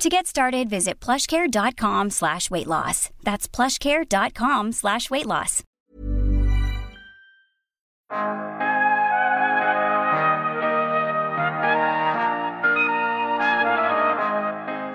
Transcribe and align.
To 0.00 0.08
get 0.08 0.26
started, 0.26 0.70
visit 0.70 0.98
plushcare.com 0.98 2.08
slash 2.08 2.50
weight 2.50 2.66
loss. 2.66 3.10
That's 3.22 3.46
plushcare.com 3.46 4.72
slash 4.72 5.10
weight 5.10 5.26
loss. 5.26 5.62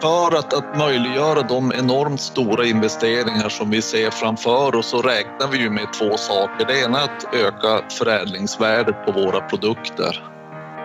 För 0.02 0.38
att, 0.38 0.54
att 0.54 0.78
möjliggöra 0.78 1.42
de 1.42 1.72
enormt 1.72 2.22
stora 2.22 2.66
investeringar 2.66 3.50
som 3.50 3.70
vi 3.70 3.82
ser 3.82 4.12
framför 4.12 4.76
oss 4.76 4.88
så 4.88 5.02
räknar 5.02 5.48
vi 5.48 5.58
ju 5.58 5.70
med 5.70 5.94
två 5.94 6.18
saker. 6.18 6.66
Det 6.66 6.84
ena 6.84 7.00
är 7.00 7.04
att 7.04 7.36
öka 7.36 7.90
förädlingsvärdet 7.90 9.06
på 9.06 9.12
våra 9.12 9.42
produkter. 9.42 10.35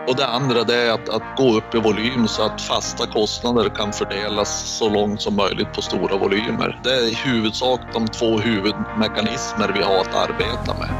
Och 0.08 0.16
det 0.16 0.26
andra 0.26 0.64
det 0.64 0.74
är 0.74 0.92
att, 0.92 1.08
att 1.08 1.36
gå 1.36 1.56
upp 1.56 1.74
i 1.74 1.78
volym 1.78 2.28
så 2.28 2.42
att 2.42 2.60
fasta 2.60 3.06
kostnader 3.06 3.68
kan 3.68 3.92
fördelas 3.92 4.78
så 4.78 4.88
långt 4.88 5.22
som 5.22 5.36
möjligt 5.36 5.72
på 5.72 5.82
stora 5.82 6.16
volymer. 6.16 6.80
Det 6.84 6.90
är 6.90 7.12
i 7.12 7.14
huvudsak 7.14 7.80
de 7.92 8.08
två 8.08 8.38
huvudmekanismer 8.38 9.72
vi 9.74 9.82
har 9.82 9.98
att 9.98 10.14
arbeta 10.14 10.78
med. 10.78 10.90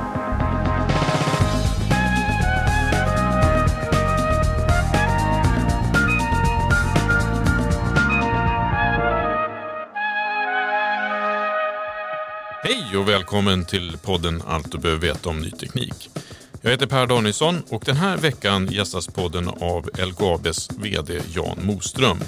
Hej 12.62 12.96
och 12.96 13.08
välkommen 13.08 13.64
till 13.64 13.98
podden 13.98 14.42
Allt 14.46 14.72
du 14.72 14.78
behöver 14.78 15.02
veta 15.02 15.28
om 15.28 15.40
ny 15.40 15.50
teknik. 15.50 16.10
Jag 16.62 16.70
heter 16.70 16.86
Per 16.86 17.06
Danielsson 17.06 17.62
och 17.68 17.82
den 17.86 17.96
här 17.96 18.16
veckan 18.16 18.68
gästas 18.72 19.06
podden 19.06 19.48
av 19.48 19.90
LKABs 19.98 20.68
VD 20.78 21.20
Jan 21.34 21.58
Moström. 21.62 22.18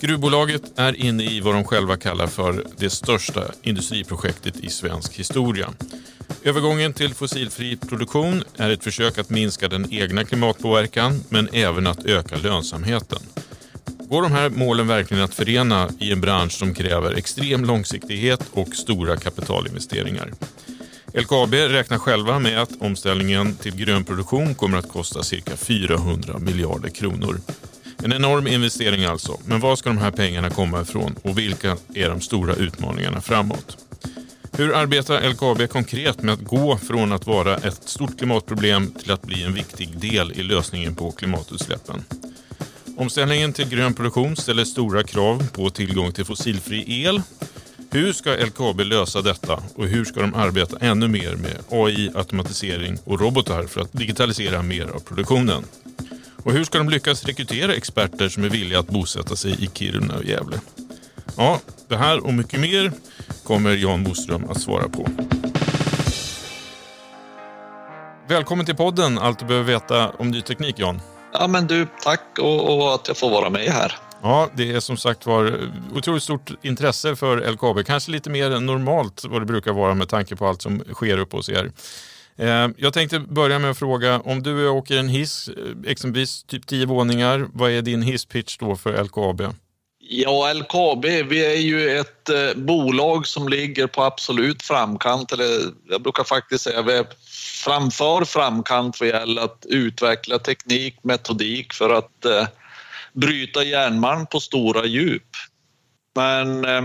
Gruvbolaget 0.00 0.62
är 0.76 0.96
inne 0.96 1.24
i 1.24 1.40
vad 1.40 1.54
de 1.54 1.64
själva 1.64 1.96
kallar 1.96 2.26
för 2.26 2.66
det 2.76 2.90
största 2.90 3.42
industriprojektet 3.62 4.56
i 4.56 4.68
svensk 4.68 5.14
historia. 5.14 5.70
Övergången 6.42 6.92
till 6.92 7.14
fossilfri 7.14 7.76
produktion 7.76 8.44
är 8.56 8.70
ett 8.70 8.84
försök 8.84 9.18
att 9.18 9.30
minska 9.30 9.68
den 9.68 9.92
egna 9.92 10.24
klimatpåverkan 10.24 11.20
men 11.28 11.48
även 11.52 11.86
att 11.86 12.04
öka 12.04 12.36
lönsamheten. 12.36 13.22
Går 13.86 14.22
de 14.22 14.32
här 14.32 14.50
målen 14.50 14.86
verkligen 14.86 15.24
att 15.24 15.34
förena 15.34 15.90
i 15.98 16.12
en 16.12 16.20
bransch 16.20 16.52
som 16.52 16.74
kräver 16.74 17.12
extrem 17.12 17.64
långsiktighet 17.64 18.40
och 18.52 18.76
stora 18.76 19.16
kapitalinvesteringar? 19.16 20.32
LKAB 21.16 21.54
räknar 21.54 21.98
själva 21.98 22.38
med 22.38 22.62
att 22.62 22.80
omställningen 22.80 23.56
till 23.56 23.76
grön 23.76 24.04
produktion 24.04 24.54
kommer 24.54 24.78
att 24.78 24.88
kosta 24.88 25.22
cirka 25.22 25.56
400 25.56 26.38
miljarder 26.38 26.88
kronor. 26.88 27.40
En 28.04 28.12
enorm 28.12 28.46
investering 28.46 29.04
alltså, 29.04 29.40
men 29.44 29.60
var 29.60 29.76
ska 29.76 29.88
de 29.88 29.98
här 29.98 30.10
pengarna 30.10 30.50
komma 30.50 30.80
ifrån 30.80 31.14
och 31.22 31.38
vilka 31.38 31.76
är 31.94 32.08
de 32.08 32.20
stora 32.20 32.54
utmaningarna 32.54 33.20
framåt? 33.20 33.76
Hur 34.52 34.74
arbetar 34.74 35.30
LKAB 35.30 35.68
konkret 35.68 36.22
med 36.22 36.34
att 36.34 36.44
gå 36.44 36.76
från 36.76 37.12
att 37.12 37.26
vara 37.26 37.56
ett 37.56 37.88
stort 37.88 38.18
klimatproblem 38.18 38.92
till 38.92 39.10
att 39.10 39.22
bli 39.22 39.42
en 39.42 39.54
viktig 39.54 39.98
del 39.98 40.32
i 40.32 40.42
lösningen 40.42 40.94
på 40.94 41.12
klimatutsläppen? 41.12 42.04
Omställningen 42.96 43.52
till 43.52 43.68
grön 43.68 43.94
produktion 43.94 44.36
ställer 44.36 44.64
stora 44.64 45.02
krav 45.02 45.46
på 45.52 45.70
tillgång 45.70 46.12
till 46.12 46.24
fossilfri 46.24 47.04
el. 47.04 47.22
Hur 47.94 48.12
ska 48.12 48.30
LKAB 48.30 48.80
lösa 48.80 49.22
detta 49.22 49.62
och 49.76 49.86
hur 49.86 50.04
ska 50.04 50.20
de 50.20 50.34
arbeta 50.34 50.76
ännu 50.80 51.08
mer 51.08 51.36
med 51.36 51.58
AI, 51.70 52.10
automatisering 52.14 52.98
och 53.04 53.20
robotar 53.20 53.62
för 53.62 53.80
att 53.80 53.92
digitalisera 53.92 54.62
mer 54.62 54.86
av 54.86 55.00
produktionen? 55.00 55.64
Och 56.44 56.52
hur 56.52 56.64
ska 56.64 56.78
de 56.78 56.88
lyckas 56.88 57.24
rekrytera 57.24 57.74
experter 57.74 58.28
som 58.28 58.44
är 58.44 58.48
villiga 58.48 58.78
att 58.78 58.86
bosätta 58.86 59.36
sig 59.36 59.64
i 59.64 59.70
Kiruna 59.74 60.14
och 60.14 60.24
Gävle? 60.24 60.60
Ja, 61.36 61.60
det 61.88 61.96
här 61.96 62.24
och 62.24 62.34
mycket 62.34 62.60
mer 62.60 62.92
kommer 63.44 63.76
Jan 63.76 64.04
Boström 64.04 64.50
att 64.50 64.60
svara 64.60 64.88
på. 64.88 65.08
Välkommen 68.28 68.66
till 68.66 68.76
podden 68.76 69.18
Allt 69.18 69.38
du 69.38 69.44
behöver 69.44 69.72
veta 69.72 70.10
om 70.10 70.30
ny 70.30 70.40
teknik 70.40 70.78
Jan. 70.78 71.00
Ja 71.32 71.46
men 71.46 71.66
du, 71.66 71.86
tack 72.02 72.38
och, 72.38 72.74
och 72.74 72.94
att 72.94 73.08
jag 73.08 73.16
får 73.16 73.30
vara 73.30 73.50
med 73.50 73.70
här. 73.70 74.03
Ja, 74.24 74.50
det 74.56 74.72
är 74.72 74.80
som 74.80 74.96
sagt 74.96 75.26
var 75.26 75.46
eh, 75.46 75.96
otroligt 75.96 76.22
stort 76.22 76.50
intresse 76.62 77.16
för 77.16 77.52
LKAB. 77.52 77.86
Kanske 77.86 78.10
lite 78.10 78.30
mer 78.30 78.50
än 78.50 78.66
normalt 78.66 79.24
vad 79.24 79.42
det 79.42 79.46
brukar 79.46 79.72
vara 79.72 79.94
med 79.94 80.08
tanke 80.08 80.36
på 80.36 80.46
allt 80.46 80.62
som 80.62 80.82
sker 80.92 81.18
uppe 81.18 81.36
hos 81.36 81.48
er. 81.48 81.72
Eh, 82.36 82.68
jag 82.76 82.92
tänkte 82.92 83.18
börja 83.18 83.58
med 83.58 83.70
att 83.70 83.78
fråga, 83.78 84.20
om 84.20 84.42
du 84.42 84.68
åker 84.68 84.96
en 84.96 85.08
hiss, 85.08 85.48
eh, 85.48 85.90
exempelvis 85.90 86.44
typ 86.44 86.66
10 86.66 86.86
våningar, 86.86 87.46
vad 87.52 87.70
är 87.70 87.82
din 87.82 88.02
hisspitch 88.02 88.56
då 88.58 88.76
för 88.76 89.04
LKAB? 89.04 89.42
Ja, 89.98 90.52
LKAB, 90.52 91.04
vi 91.04 91.44
är 91.44 91.60
ju 91.60 91.98
ett 91.98 92.28
eh, 92.28 92.54
bolag 92.56 93.26
som 93.26 93.48
ligger 93.48 93.86
på 93.86 94.02
absolut 94.02 94.62
framkant, 94.62 95.32
eller 95.32 95.46
jag 95.90 96.02
brukar 96.02 96.24
faktiskt 96.24 96.64
säga 96.64 96.82
vi 96.82 96.92
är 96.92 97.06
framför 97.64 98.24
framkant 98.24 99.00
vad 99.00 99.08
gäller 99.08 99.42
att 99.42 99.66
utveckla 99.68 100.38
teknik, 100.38 100.96
metodik 101.02 101.72
för 101.72 101.90
att 101.90 102.24
eh, 102.24 102.46
bryta 103.14 103.64
järnmalm 103.64 104.26
på 104.26 104.40
stora 104.40 104.86
djup. 104.86 105.30
Men 106.14 106.64
eh, 106.64 106.82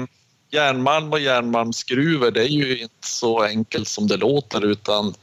järnmalm 0.52 1.12
och 1.12 1.20
järnmalmsgruvor, 1.20 2.32
det 2.32 2.42
är 2.42 2.48
ju 2.48 2.82
inte 2.82 3.08
så 3.08 3.44
enkelt 3.44 3.88
som 3.88 4.08
det 4.08 4.18
låter 4.18 4.66
utan 4.66 5.14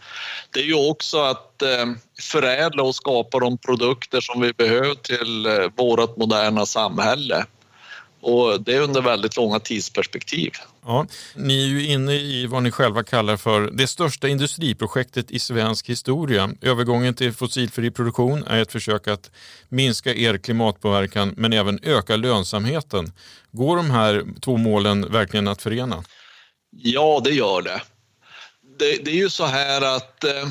det 0.50 0.60
är 0.60 0.64
ju 0.64 0.90
också 0.90 1.22
att 1.22 1.62
eh, 1.62 1.86
förädla 2.20 2.82
och 2.82 2.94
skapa 2.94 3.38
de 3.38 3.58
produkter 3.58 4.20
som 4.20 4.40
vi 4.40 4.52
behöver 4.52 4.94
till 4.94 5.46
eh, 5.46 5.66
vårt 5.76 6.16
moderna 6.16 6.66
samhälle. 6.66 7.46
Och 8.20 8.60
det 8.60 8.74
är 8.74 8.80
under 8.80 9.02
väldigt 9.02 9.36
långa 9.36 9.60
tidsperspektiv. 9.60 10.50
Ja, 10.84 11.06
ni 11.34 11.62
är 11.62 11.66
ju 11.66 11.86
inne 11.86 12.14
i 12.14 12.46
vad 12.46 12.62
ni 12.62 12.70
själva 12.70 13.02
kallar 13.04 13.36
för 13.36 13.60
det 13.60 13.86
största 13.86 14.28
industriprojektet 14.28 15.30
i 15.30 15.38
svensk 15.38 15.88
historia. 15.88 16.50
Övergången 16.62 17.14
till 17.14 17.32
fossilfri 17.32 17.90
produktion 17.90 18.44
är 18.46 18.62
ett 18.62 18.72
försök 18.72 19.08
att 19.08 19.30
minska 19.68 20.14
er 20.14 20.38
klimatpåverkan 20.38 21.34
men 21.36 21.52
även 21.52 21.78
öka 21.82 22.16
lönsamheten. 22.16 23.12
Går 23.52 23.76
de 23.76 23.90
här 23.90 24.24
två 24.40 24.56
målen 24.56 25.12
verkligen 25.12 25.48
att 25.48 25.62
förena? 25.62 26.04
Ja, 26.70 27.20
det 27.24 27.30
gör 27.30 27.62
det. 27.62 27.82
Det, 28.78 29.04
det 29.04 29.10
är 29.10 29.16
ju 29.16 29.30
så 29.30 29.44
här 29.44 29.96
att 29.96 30.24
eh, 30.24 30.48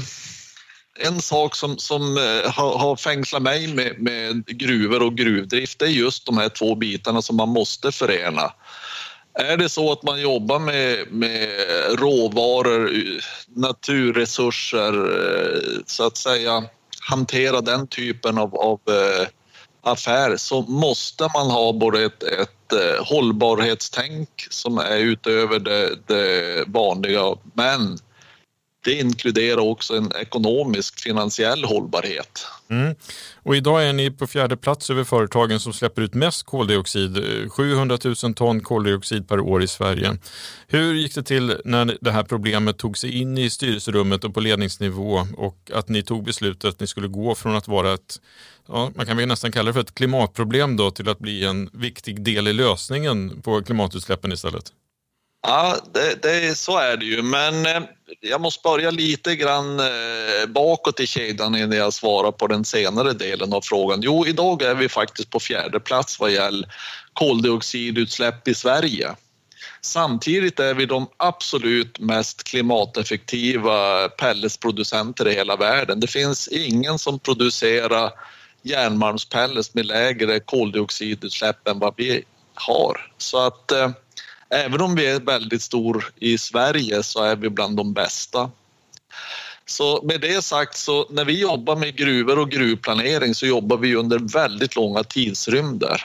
en 1.00 1.22
sak 1.22 1.56
som, 1.56 1.78
som 1.78 2.18
eh, 2.18 2.52
har, 2.52 2.78
har 2.78 2.96
fängslat 2.96 3.42
mig 3.42 3.68
med, 3.68 4.00
med 4.00 4.46
gruvor 4.46 5.02
och 5.02 5.18
gruvdrift 5.18 5.80
det 5.80 5.86
är 5.86 5.90
just 5.90 6.26
de 6.26 6.38
här 6.38 6.50
två 6.50 6.76
bitarna 6.76 7.22
som 7.22 7.36
man 7.36 7.50
måste 7.50 7.92
förena. 7.92 8.54
Är 9.34 9.58
det 9.58 9.70
så 9.70 9.92
att 9.92 10.04
man 10.04 10.22
jobbar 10.22 10.60
med, 10.60 11.12
med 11.12 11.50
råvaror, 12.00 12.92
naturresurser, 13.48 14.94
eh, 14.94 15.82
så 15.86 16.08
att 16.08 16.18
säga 16.18 16.64
hantera 17.00 17.62
den 17.62 17.88
typen 17.88 18.38
av, 18.38 18.56
av 18.56 18.80
eh, 18.88 19.28
affär 19.82 20.38
så 20.38 20.62
måste 20.62 21.30
man 21.34 21.50
ha 21.50 21.74
både 21.74 22.06
ett, 22.06 22.24
ett 22.24 22.52
hållbarhetstänk 23.00 24.30
som 24.50 24.78
är 24.78 24.98
utöver 24.98 25.60
det, 25.60 25.96
det 26.08 26.64
vanliga 26.68 27.36
men 27.54 27.98
det 28.86 29.00
inkluderar 29.00 29.62
också 29.62 29.98
en 29.98 30.12
ekonomisk 30.22 31.00
finansiell 31.00 31.64
hållbarhet. 31.64 32.48
Mm. 32.70 32.96
Och 33.44 33.56
idag 33.56 33.84
är 33.84 33.94
ni 33.94 34.12
på 34.12 34.28
fjärde 34.28 34.58
plats 34.58 34.90
över 34.90 35.04
företagen 35.04 35.60
som 35.60 35.74
släpper 35.74 36.02
ut 36.02 36.14
mest 36.14 36.44
koldioxid, 36.44 37.18
700 37.52 37.98
000 38.24 38.34
ton 38.34 38.62
koldioxid 38.62 39.28
per 39.28 39.40
år 39.40 39.64
i 39.64 39.68
Sverige. 39.68 40.18
Hur 40.68 40.94
gick 40.94 41.16
det 41.16 41.24
till 41.24 41.62
när 41.66 41.98
det 42.02 42.12
här 42.12 42.24
problemet 42.24 42.78
tog 42.78 42.98
sig 42.98 43.22
in 43.22 43.38
i 43.38 43.50
styrelserummet 43.50 44.24
och 44.24 44.34
på 44.34 44.40
ledningsnivå 44.40 45.28
och 45.38 45.72
att 45.74 45.90
ni 45.90 46.04
tog 46.04 46.24
beslutet 46.24 46.70
att 46.70 46.80
ni 46.80 46.88
skulle 46.88 47.08
gå 47.08 47.36
från 47.36 47.56
att 47.56 47.68
vara 47.68 47.94
ett 47.94 48.20
Ja, 48.68 48.92
man 48.96 49.06
kan 49.06 49.18
väl 49.18 49.28
nästan 49.28 49.52
kalla 49.52 49.68
det 49.68 49.74
för 49.74 49.82
ett 49.82 49.96
klimatproblem 49.96 50.78
då 50.78 50.92
till 50.92 51.10
att 51.10 51.20
bli 51.20 51.46
en 51.46 51.70
viktig 51.74 52.22
del 52.24 52.48
i 52.48 52.54
lösningen 52.54 53.42
på 53.42 53.64
klimatutsläppen 53.64 54.32
istället? 54.32 54.72
Ja, 55.48 55.78
det, 55.94 56.22
det, 56.22 56.58
så 56.58 56.78
är 56.78 56.98
det 56.98 57.06
ju, 57.06 57.22
men 57.22 57.66
eh, 57.66 57.82
jag 58.22 58.42
måste 58.42 58.62
börja 58.64 58.92
lite 58.92 59.36
grann 59.36 59.80
eh, 59.80 60.48
bakåt 60.48 61.00
i 61.00 61.08
kedjan 61.08 61.56
innan 61.56 61.78
jag 61.78 61.94
svarar 61.94 62.32
på 62.32 62.48
den 62.48 62.66
senare 62.66 63.14
delen 63.14 63.54
av 63.54 63.62
frågan. 63.62 64.02
Jo, 64.02 64.28
idag 64.28 64.62
är 64.62 64.76
vi 64.76 64.90
faktiskt 64.90 65.30
på 65.30 65.40
fjärde 65.40 65.80
plats 65.80 66.20
vad 66.20 66.32
gäller 66.32 66.70
koldioxidutsläpp 67.14 68.48
i 68.48 68.56
Sverige. 68.56 69.16
Samtidigt 69.82 70.60
är 70.60 70.74
vi 70.74 70.86
de 70.86 71.08
absolut 71.18 72.00
mest 72.00 72.44
klimateffektiva 72.44 74.10
pelletsproducenter 74.10 75.28
i 75.28 75.34
hela 75.34 75.56
världen. 75.56 76.00
Det 76.00 76.08
finns 76.08 76.48
ingen 76.48 77.00
som 77.00 77.20
producerar 77.20 78.12
järnmalmspellets 78.62 79.74
med 79.74 79.86
lägre 79.86 80.40
koldioxidutsläpp 80.40 81.68
än 81.68 81.80
vad 81.80 81.94
vi 81.98 82.24
har. 82.54 83.12
Så 83.18 83.48
att 83.48 83.72
eh, 83.72 83.90
även 84.50 84.82
om 84.82 84.96
vi 84.96 85.06
är 85.08 85.20
väldigt 85.20 85.62
stor 85.62 86.14
i 86.16 86.38
Sverige 86.38 87.04
så 87.04 87.24
är 87.24 87.36
vi 87.36 87.50
bland 87.50 87.78
de 87.78 87.94
bästa. 87.94 88.52
Så 89.66 90.02
med 90.04 90.22
det 90.22 90.44
sagt 90.44 90.78
så 90.78 91.08
när 91.10 91.26
vi 91.26 91.40
jobbar 91.40 91.76
med 91.76 91.96
gruvor 91.96 92.40
och 92.40 92.52
gruvplanering 92.52 93.36
så 93.36 93.46
jobbar 93.46 93.78
vi 93.78 93.96
under 93.96 94.20
väldigt 94.20 94.76
långa 94.76 95.04
tidsrymder. 95.04 96.02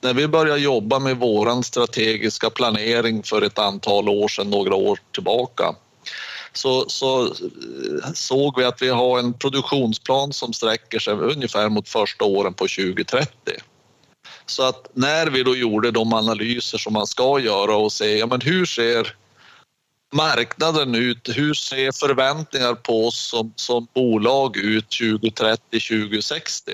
När 0.00 0.14
vi 0.14 0.28
började 0.28 0.60
jobba 0.60 0.98
med 0.98 1.16
våran 1.16 1.62
strategiska 1.62 2.50
planering 2.50 3.22
för 3.22 3.42
ett 3.42 3.58
antal 3.58 4.08
år 4.08 4.28
sedan, 4.28 4.50
några 4.50 4.74
år 4.74 4.98
tillbaka, 5.12 5.74
så, 6.52 6.88
så 6.88 7.26
eh, 7.26 8.12
såg 8.14 8.58
vi 8.58 8.64
att 8.64 8.82
vi 8.82 8.88
har 8.88 9.18
en 9.18 9.32
produktionsplan 9.32 10.32
som 10.32 10.52
sträcker 10.52 10.98
sig 10.98 11.14
ungefär 11.14 11.68
mot 11.68 11.88
första 11.88 12.24
åren 12.24 12.54
på 12.54 12.64
2030. 12.64 13.30
Så 14.50 14.62
att 14.62 14.88
när 14.94 15.26
vi 15.26 15.42
då 15.42 15.56
gjorde 15.56 15.90
de 15.90 16.12
analyser 16.12 16.78
som 16.78 16.92
man 16.92 17.06
ska 17.06 17.40
göra 17.40 17.76
och 17.76 17.92
se 17.92 18.18
ja, 18.18 18.26
men 18.26 18.40
hur 18.40 18.66
ser 18.66 19.16
marknaden 20.12 20.94
ut? 20.94 21.28
Hur 21.36 21.54
ser 21.54 21.92
förväntningar 21.92 22.74
på 22.74 23.06
oss 23.06 23.18
som, 23.18 23.52
som 23.56 23.86
bolag 23.94 24.56
ut 24.56 24.90
2030, 24.90 25.60
2060? 25.70 26.72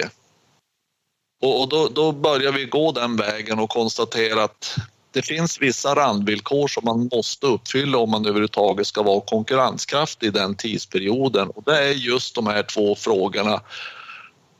Och, 1.42 1.60
och 1.60 1.68
då, 1.68 1.88
då 1.88 2.12
börjar 2.12 2.52
vi 2.52 2.64
gå 2.64 2.92
den 2.92 3.16
vägen 3.16 3.58
och 3.58 3.70
konstatera 3.70 4.44
att 4.44 4.76
det 5.12 5.22
finns 5.22 5.60
vissa 5.60 5.94
randvillkor 5.94 6.68
som 6.68 6.84
man 6.84 7.08
måste 7.12 7.46
uppfylla 7.46 7.98
om 7.98 8.10
man 8.10 8.26
överhuvudtaget 8.26 8.86
ska 8.86 9.02
vara 9.02 9.20
konkurrenskraftig 9.20 10.26
i 10.26 10.30
den 10.30 10.54
tidsperioden 10.54 11.50
och 11.50 11.62
det 11.66 11.78
är 11.78 11.92
just 11.92 12.34
de 12.34 12.46
här 12.46 12.62
två 12.62 12.94
frågorna 12.94 13.60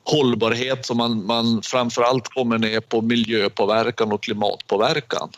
hållbarhet 0.07 0.87
som 0.87 0.97
man, 0.97 1.27
man 1.27 1.63
framförallt 1.63 2.29
kommer 2.29 2.59
ner 2.59 2.81
på 2.81 3.03
miljöpåverkan 3.03 4.13
och 4.13 4.23
klimatpåverkan. 4.23 5.29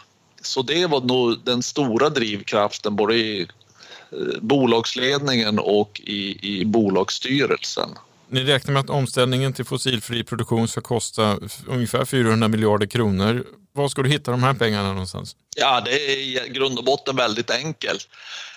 Så 0.43 0.63
det 0.63 0.87
var 0.87 1.01
nog 1.01 1.37
den 1.45 1.63
stora 1.63 2.11
drivkraften 2.11 2.97
både 2.97 3.15
i 3.15 3.41
eh, 3.41 4.41
bolagsledningen 4.41 5.59
och 5.59 6.01
i, 6.05 6.39
i 6.61 6.65
bolagsstyrelsen. 6.65 7.89
Ni 8.31 8.45
räknar 8.45 8.73
med 8.73 8.81
att 8.81 8.91
omställningen 8.91 9.53
till 9.53 9.65
fossilfri 9.65 10.25
produktion 10.25 10.69
ska 10.69 10.81
kosta 10.81 11.39
ungefär 11.67 12.05
400 12.05 12.49
miljarder 12.49 12.87
kronor. 12.87 13.45
Var 13.79 13.89
ska 13.89 14.03
du 14.03 14.09
hitta 14.09 14.31
de 14.31 14.43
här 14.43 14.55
pengarna 14.55 14.89
någonstans? 14.89 15.37
Ja, 15.57 15.81
det 15.81 15.91
är 15.91 16.19
i 16.19 16.49
grund 16.49 16.79
och 16.79 16.85
botten 16.85 17.17
väldigt 17.17 17.51
enkelt. 17.51 18.09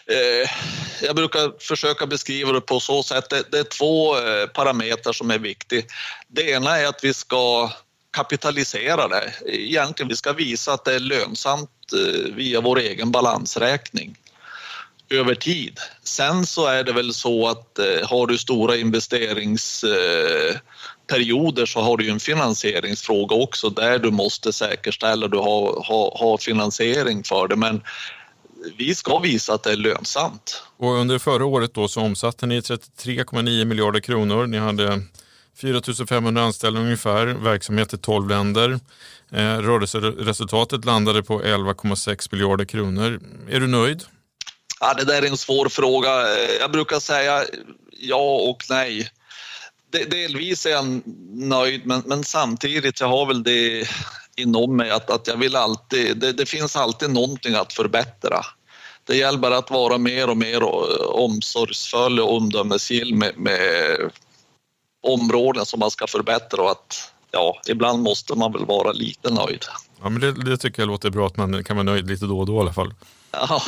Eh, 0.06 0.50
jag 1.02 1.16
brukar 1.16 1.60
försöka 1.60 2.06
beskriva 2.06 2.52
det 2.52 2.62
på 2.62 2.80
så 2.80 3.04
sätt. 3.04 3.30
Det, 3.30 3.60
är 3.60 3.64
två 3.64 4.18
eh, 4.18 4.48
parametrar 4.48 5.14
som 5.14 5.32
är 5.32 5.38
viktiga. 5.38 5.82
Det 6.28 6.50
ena 6.52 6.78
är 6.78 6.88
att 6.88 7.04
vi 7.04 7.14
ska 7.14 7.72
kapitalisera 8.12 9.08
det. 9.08 9.34
Egentligen 9.46 10.10
vi 10.10 10.16
ska 10.16 10.34
visa 10.34 10.74
att 10.74 10.86
det 10.86 10.96
är 10.96 11.00
lönsamt 11.00 11.70
eh, 11.94 12.36
via 12.36 12.62
vår 12.62 12.80
egen 12.80 13.12
balansräkning 13.12 14.16
över 15.10 15.36
tid. 15.36 15.80
Sen 16.04 16.46
så 16.46 16.68
är 16.68 16.84
det 16.84 16.94
väl 16.94 17.14
så 17.14 17.48
att 17.48 17.80
har 18.04 18.28
du 18.28 18.38
stora 18.38 18.78
investerings 18.78 19.86
investeringsperioder 21.12 21.66
så 21.66 21.82
har 21.82 21.98
du 21.98 22.04
ju 22.04 22.12
en 22.12 22.20
finansieringsfråga 22.20 23.36
också 23.36 23.70
där 23.70 24.00
du 24.00 24.12
måste 24.12 24.54
säkerställa 24.54 25.26
att 25.26 25.32
du 25.32 25.38
har, 25.38 25.84
har, 25.86 26.18
har 26.20 26.38
finansiering 26.38 27.24
för 27.24 27.48
det. 27.48 27.56
Men 27.56 27.82
vi 28.78 28.96
ska 28.96 29.20
visa 29.20 29.54
att 29.54 29.64
det 29.64 29.72
är 29.72 29.78
lönsamt. 29.78 30.64
Och 30.78 30.92
under 30.92 31.20
förra 31.20 31.46
året 31.46 31.74
då 31.74 31.88
så 31.88 32.02
omsatte 32.02 32.46
ni 32.46 32.60
33,9 32.60 33.66
miljarder 33.66 34.00
kronor. 34.00 34.48
Ni 34.48 34.58
hade 34.58 35.02
4 35.62 35.82
500 36.10 36.42
anställda 36.44 36.80
ungefär, 36.80 37.26
verksamhet 37.26 37.94
i 37.94 37.98
12 37.98 38.30
länder. 38.30 38.80
Eh, 39.32 39.58
rörelseresultatet 39.58 40.86
landade 40.86 41.24
på 41.24 41.42
11,6 41.42 42.30
miljarder 42.32 42.66
kronor. 42.66 43.20
Är 43.50 43.60
du 43.60 43.68
nöjd? 43.68 44.04
Ja, 44.80 44.94
det 44.94 45.06
där 45.06 45.22
är 45.22 45.28
en 45.28 45.38
svår 45.38 45.70
fråga. 45.70 46.10
Jag 46.60 46.72
brukar 46.72 47.00
säga 47.00 47.44
ja 48.00 48.36
och 48.50 48.64
nej. 48.70 49.12
Delvis 49.92 50.66
är 50.66 50.70
jag 50.70 51.02
nöjd, 51.34 51.86
men, 51.86 52.04
men 52.06 52.24
samtidigt 52.24 53.00
jag 53.00 53.08
har 53.08 53.26
väl 53.26 53.44
det 53.44 53.88
inom 54.36 54.76
mig 54.78 54.92
att, 54.92 55.10
att 55.10 55.28
jag 55.28 55.38
vill 55.38 55.56
alltid, 55.56 56.18
det, 56.18 56.32
det, 56.32 56.46
finns 56.46 56.76
alltid 56.76 57.10
någonting 57.10 57.56
att 57.56 57.74
förbättra. 57.74 58.46
Det 59.04 59.16
gäller 59.16 59.40
bara 59.40 59.58
att 59.58 59.72
vara 59.72 59.98
mer 59.98 60.30
och 60.30 60.38
mer 60.38 60.64
omsorgsfull 61.16 62.20
och 62.20 62.36
omdömesgill 62.36 63.16
med, 63.16 63.38
med 63.38 63.98
områden 65.04 65.66
som 65.66 65.80
man 65.80 65.92
ska 65.92 66.08
förbättra 66.08 66.62
och 66.62 66.72
att 66.72 67.14
ja, 67.32 67.62
ibland 67.68 68.04
måste 68.04 68.36
man 68.36 68.52
väl 68.52 68.66
vara 68.66 68.92
lite 68.92 69.34
nöjd. 69.34 69.66
Ja, 70.02 70.10
men 70.10 70.22
det, 70.22 70.32
det 70.32 70.58
tycker 70.58 70.82
jag 70.82 70.88
låter 70.88 71.10
bra 71.10 71.28
att 71.28 71.38
man 71.38 71.64
kan 71.64 71.76
vara 71.76 71.84
nöjd 71.84 72.08
lite 72.08 72.26
då 72.26 72.40
och 72.40 72.46
då 72.46 72.56
i 72.56 72.60
alla 72.60 72.74
fall. 72.74 72.94
Ja. 73.32 73.62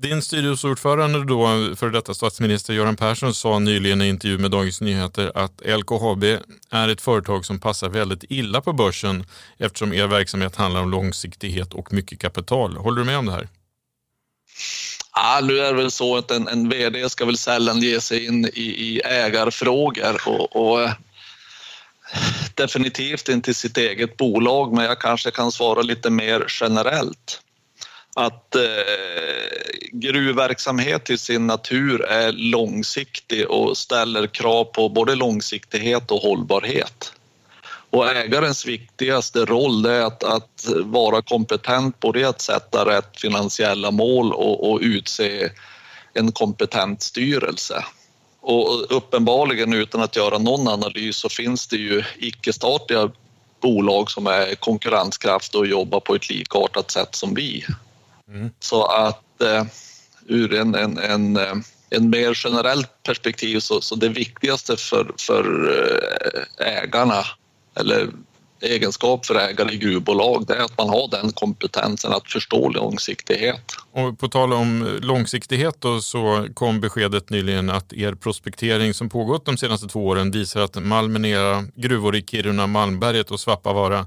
Din 0.00 0.22
styrelseordförande 0.22 1.24
då, 1.24 1.46
för 1.76 1.90
detta 1.90 2.14
statsminister 2.14 2.74
Göran 2.74 2.96
Persson, 2.96 3.34
sa 3.34 3.58
nyligen 3.58 4.02
i 4.02 4.04
en 4.04 4.10
intervju 4.10 4.38
med 4.38 4.50
Dagens 4.50 4.80
Nyheter 4.80 5.32
att 5.34 5.60
LKAB 5.64 6.24
är 6.70 6.88
ett 6.88 7.00
företag 7.00 7.44
som 7.44 7.60
passar 7.60 7.88
väldigt 7.88 8.24
illa 8.28 8.60
på 8.60 8.72
börsen 8.72 9.26
eftersom 9.58 9.92
er 9.92 10.06
verksamhet 10.06 10.56
handlar 10.56 10.82
om 10.82 10.90
långsiktighet 10.90 11.74
och 11.74 11.92
mycket 11.92 12.20
kapital. 12.20 12.76
Håller 12.76 12.98
du 12.98 13.04
med 13.04 13.18
om 13.18 13.26
det 13.26 13.32
här? 13.32 13.48
Ja, 15.14 15.40
nu 15.42 15.58
är 15.58 15.72
det 15.72 15.82
väl 15.82 15.90
så 15.90 16.16
att 16.16 16.30
en, 16.30 16.48
en 16.48 16.68
vd 16.68 17.10
ska 17.10 17.24
väl 17.24 17.38
sällan 17.38 17.80
ge 17.80 18.00
sig 18.00 18.26
in 18.26 18.44
i, 18.44 18.60
i 18.60 19.00
ägarfrågor 19.04 20.20
och, 20.26 20.56
och 20.56 20.82
eh, 20.82 20.92
definitivt 22.54 23.28
inte 23.28 23.50
i 23.50 23.54
sitt 23.54 23.76
eget 23.76 24.16
bolag, 24.16 24.72
men 24.72 24.84
jag 24.84 25.00
kanske 25.00 25.30
kan 25.30 25.52
svara 25.52 25.82
lite 25.82 26.10
mer 26.10 26.46
generellt 26.60 27.42
att 28.18 28.54
eh, 28.54 28.62
gruvverksamhet 29.92 31.04
till 31.04 31.18
sin 31.18 31.46
natur 31.46 32.04
är 32.04 32.32
långsiktig 32.32 33.50
och 33.50 33.76
ställer 33.76 34.26
krav 34.26 34.64
på 34.64 34.88
både 34.88 35.14
långsiktighet 35.14 36.10
och 36.10 36.20
hållbarhet. 36.20 37.12
Och 37.90 38.08
ägarens 38.08 38.66
viktigaste 38.66 39.44
roll 39.44 39.86
är 39.86 40.00
att, 40.00 40.24
att 40.24 40.66
vara 40.84 41.22
kompetent 41.22 42.00
både 42.00 42.28
att 42.28 42.40
sätta 42.40 42.84
rätt 42.84 43.20
finansiella 43.20 43.90
mål 43.90 44.32
och, 44.32 44.70
och 44.70 44.80
utse 44.82 45.50
en 46.14 46.32
kompetent 46.32 47.02
styrelse. 47.02 47.84
Och 48.40 48.96
uppenbarligen 48.96 49.72
utan 49.72 50.02
att 50.02 50.16
göra 50.16 50.38
någon 50.38 50.68
analys 50.68 51.16
så 51.16 51.28
finns 51.28 51.66
det 51.66 51.76
ju 51.76 52.02
icke-statliga 52.16 53.10
bolag 53.60 54.10
som 54.10 54.26
är 54.26 54.54
konkurrenskraftiga 54.54 55.60
och 55.60 55.66
jobbar 55.66 56.00
på 56.00 56.14
ett 56.14 56.28
likartat 56.28 56.90
sätt 56.90 57.14
som 57.14 57.34
vi. 57.34 57.64
Mm. 58.28 58.50
Så 58.60 58.84
att 58.84 59.42
eh, 59.42 59.64
ur 60.26 60.54
en, 60.54 60.74
en, 60.74 60.98
en, 60.98 61.36
eh, 61.36 61.54
en 61.90 62.10
mer 62.10 62.40
generellt 62.44 63.02
perspektiv 63.02 63.60
så, 63.60 63.80
så 63.80 63.94
det 63.94 64.08
viktigaste 64.08 64.76
för, 64.76 65.12
för 65.18 65.70
eh, 66.58 66.82
ägarna 66.82 67.24
eller 67.74 68.08
egenskap 68.60 69.26
för 69.26 69.34
ägare 69.34 69.74
i 69.74 69.76
gruvbolag 69.76 70.46
det 70.46 70.54
är 70.54 70.60
att 70.60 70.78
man 70.78 70.88
har 70.88 71.08
den 71.10 71.32
kompetensen 71.32 72.12
att 72.12 72.32
förstå 72.32 72.68
långsiktighet. 72.68 73.72
Och 73.92 74.18
på 74.18 74.28
tal 74.28 74.52
om 74.52 74.98
långsiktighet 75.02 75.76
då, 75.78 76.00
så 76.00 76.48
kom 76.54 76.80
beskedet 76.80 77.30
nyligen 77.30 77.70
att 77.70 77.92
er 77.92 78.14
prospektering 78.14 78.94
som 78.94 79.08
pågått 79.08 79.46
de 79.46 79.56
senaste 79.56 79.86
två 79.86 80.06
åren 80.06 80.30
visar 80.30 80.60
att 80.60 80.82
malmen 80.82 81.24
i 81.24 81.30
era 81.30 81.64
gruvor 81.74 82.16
i 82.16 82.22
Kiruna, 82.22 82.66
Malmberget 82.66 83.30
och 83.30 83.40
Svappavaara 83.40 84.06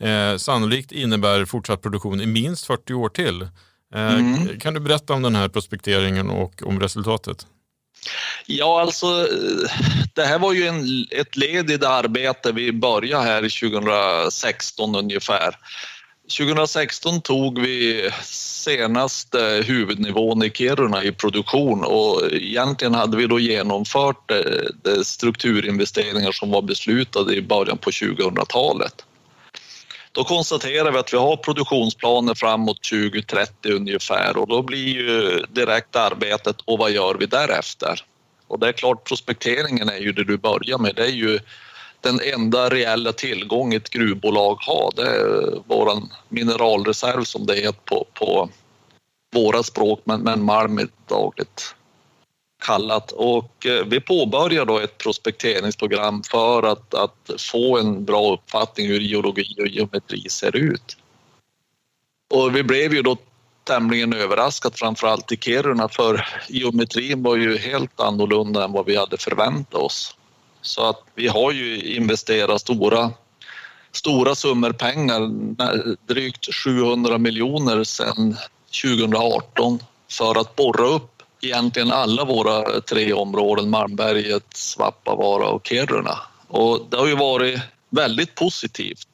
eh, 0.00 0.36
sannolikt 0.36 0.92
innebär 0.92 1.44
fortsatt 1.44 1.82
produktion 1.82 2.20
i 2.20 2.26
minst 2.26 2.66
40 2.66 2.94
år 2.94 3.08
till. 3.08 3.42
Eh, 3.94 4.14
mm. 4.14 4.60
Kan 4.60 4.74
du 4.74 4.80
berätta 4.80 5.12
om 5.12 5.22
den 5.22 5.34
här 5.34 5.48
prospekteringen 5.48 6.30
och 6.30 6.62
om 6.62 6.80
resultatet? 6.80 7.46
Ja, 8.46 8.80
alltså 8.80 9.28
det 10.14 10.22
här 10.22 10.38
var 10.38 10.52
ju 10.52 10.66
en, 10.66 11.06
ett 11.10 11.36
led 11.36 11.70
i 11.70 11.76
det 11.76 11.88
arbete 11.88 12.52
vi 12.52 12.72
började 12.72 13.24
här 13.24 13.60
2016 13.70 14.94
ungefär. 14.94 15.56
2016 16.38 17.20
tog 17.20 17.60
vi 17.60 18.10
senaste 18.22 19.62
huvudnivån 19.66 20.42
i 20.42 20.50
Kiruna 20.50 21.04
i 21.04 21.12
produktion 21.12 21.84
och 21.84 22.22
egentligen 22.32 22.94
hade 22.94 23.16
vi 23.16 23.26
då 23.26 23.38
genomfört 23.38 24.32
de 24.82 25.04
strukturinvesteringar 25.04 26.32
som 26.32 26.50
var 26.50 26.62
beslutade 26.62 27.34
i 27.34 27.42
början 27.42 27.78
på 27.78 27.90
2000-talet. 27.90 29.05
Då 30.16 30.24
konstaterar 30.24 30.92
vi 30.92 30.98
att 30.98 31.12
vi 31.12 31.16
har 31.16 31.36
produktionsplaner 31.36 32.34
framåt 32.34 32.82
2030 32.82 33.72
ungefär 33.72 34.36
och 34.36 34.48
då 34.48 34.62
blir 34.62 34.88
ju 34.88 35.44
direkt 35.48 35.96
arbetet 35.96 36.56
och 36.64 36.78
vad 36.78 36.90
gör 36.90 37.14
vi 37.14 37.26
därefter? 37.26 38.00
Och 38.46 38.58
det 38.58 38.68
är 38.68 38.72
klart 38.72 39.04
prospekteringen 39.04 39.88
är 39.88 39.98
ju 39.98 40.12
det 40.12 40.24
du 40.24 40.36
börjar 40.36 40.78
med. 40.78 40.94
Det 40.94 41.04
är 41.04 41.12
ju 41.12 41.38
den 42.00 42.20
enda 42.34 42.68
reella 42.68 43.12
tillgång 43.12 43.74
ett 43.74 43.90
gruvbolag 43.90 44.58
har. 44.60 44.92
Det 44.96 45.10
är 45.10 45.62
vår 45.66 46.02
mineralreserv 46.28 47.24
som 47.24 47.46
det 47.46 47.54
heter 47.54 47.80
på, 47.84 48.06
på 48.14 48.48
våra 49.34 49.62
språk, 49.62 50.00
men, 50.04 50.20
men 50.20 50.44
malm 50.44 50.78
är 50.78 50.88
dagligt 51.08 51.75
kallat. 52.66 53.12
Och 53.12 53.66
eh, 53.66 53.84
vi 53.84 54.00
påbörjar 54.00 54.64
då 54.64 54.78
ett 54.78 54.98
prospekteringsprogram 54.98 56.22
för 56.30 56.62
att, 56.62 56.94
att 56.94 57.30
få 57.38 57.78
en 57.78 58.04
bra 58.04 58.32
uppfattning 58.32 58.86
hur 58.86 59.00
geologi 59.00 59.56
och 59.58 59.66
geometri 59.66 60.28
ser 60.28 60.56
ut. 60.56 60.96
Och 62.34 62.56
vi 62.56 62.62
blev 62.62 62.94
ju 62.94 63.02
då 63.02 63.16
tämligen 63.64 64.12
överraskat, 64.12 64.78
framförallt 64.78 65.32
i 65.32 65.36
Kiruna, 65.36 65.88
för 65.88 66.26
geometrin 66.48 67.22
var 67.22 67.36
ju 67.36 67.58
helt 67.58 68.00
annorlunda 68.00 68.64
än 68.64 68.72
vad 68.72 68.86
vi 68.86 68.96
hade 68.96 69.16
förväntat 69.16 69.74
oss. 69.74 70.16
Så 70.62 70.88
att 70.88 71.02
vi 71.14 71.28
har 71.28 71.52
ju 71.52 71.94
investerat 71.96 72.60
stora, 72.60 73.10
stora 73.92 74.34
summor 74.34 74.72
pengar, 74.72 75.20
drygt 76.06 76.54
700 76.54 77.18
miljoner 77.18 77.84
sedan 77.84 78.36
2018 78.82 79.78
för 80.10 80.40
att 80.40 80.56
borra 80.56 80.86
upp 80.86 81.15
egentligen 81.40 81.92
alla 81.92 82.24
våra 82.24 82.80
tre 82.80 83.12
områden, 83.12 83.70
Malmberget, 83.70 84.46
Svappavaara 84.54 85.48
och 85.48 85.66
Kiruna. 85.66 86.18
Och 86.48 86.86
det 86.90 86.96
har 86.96 87.06
ju 87.06 87.16
varit 87.16 87.60
väldigt 87.90 88.34
positivt. 88.34 89.08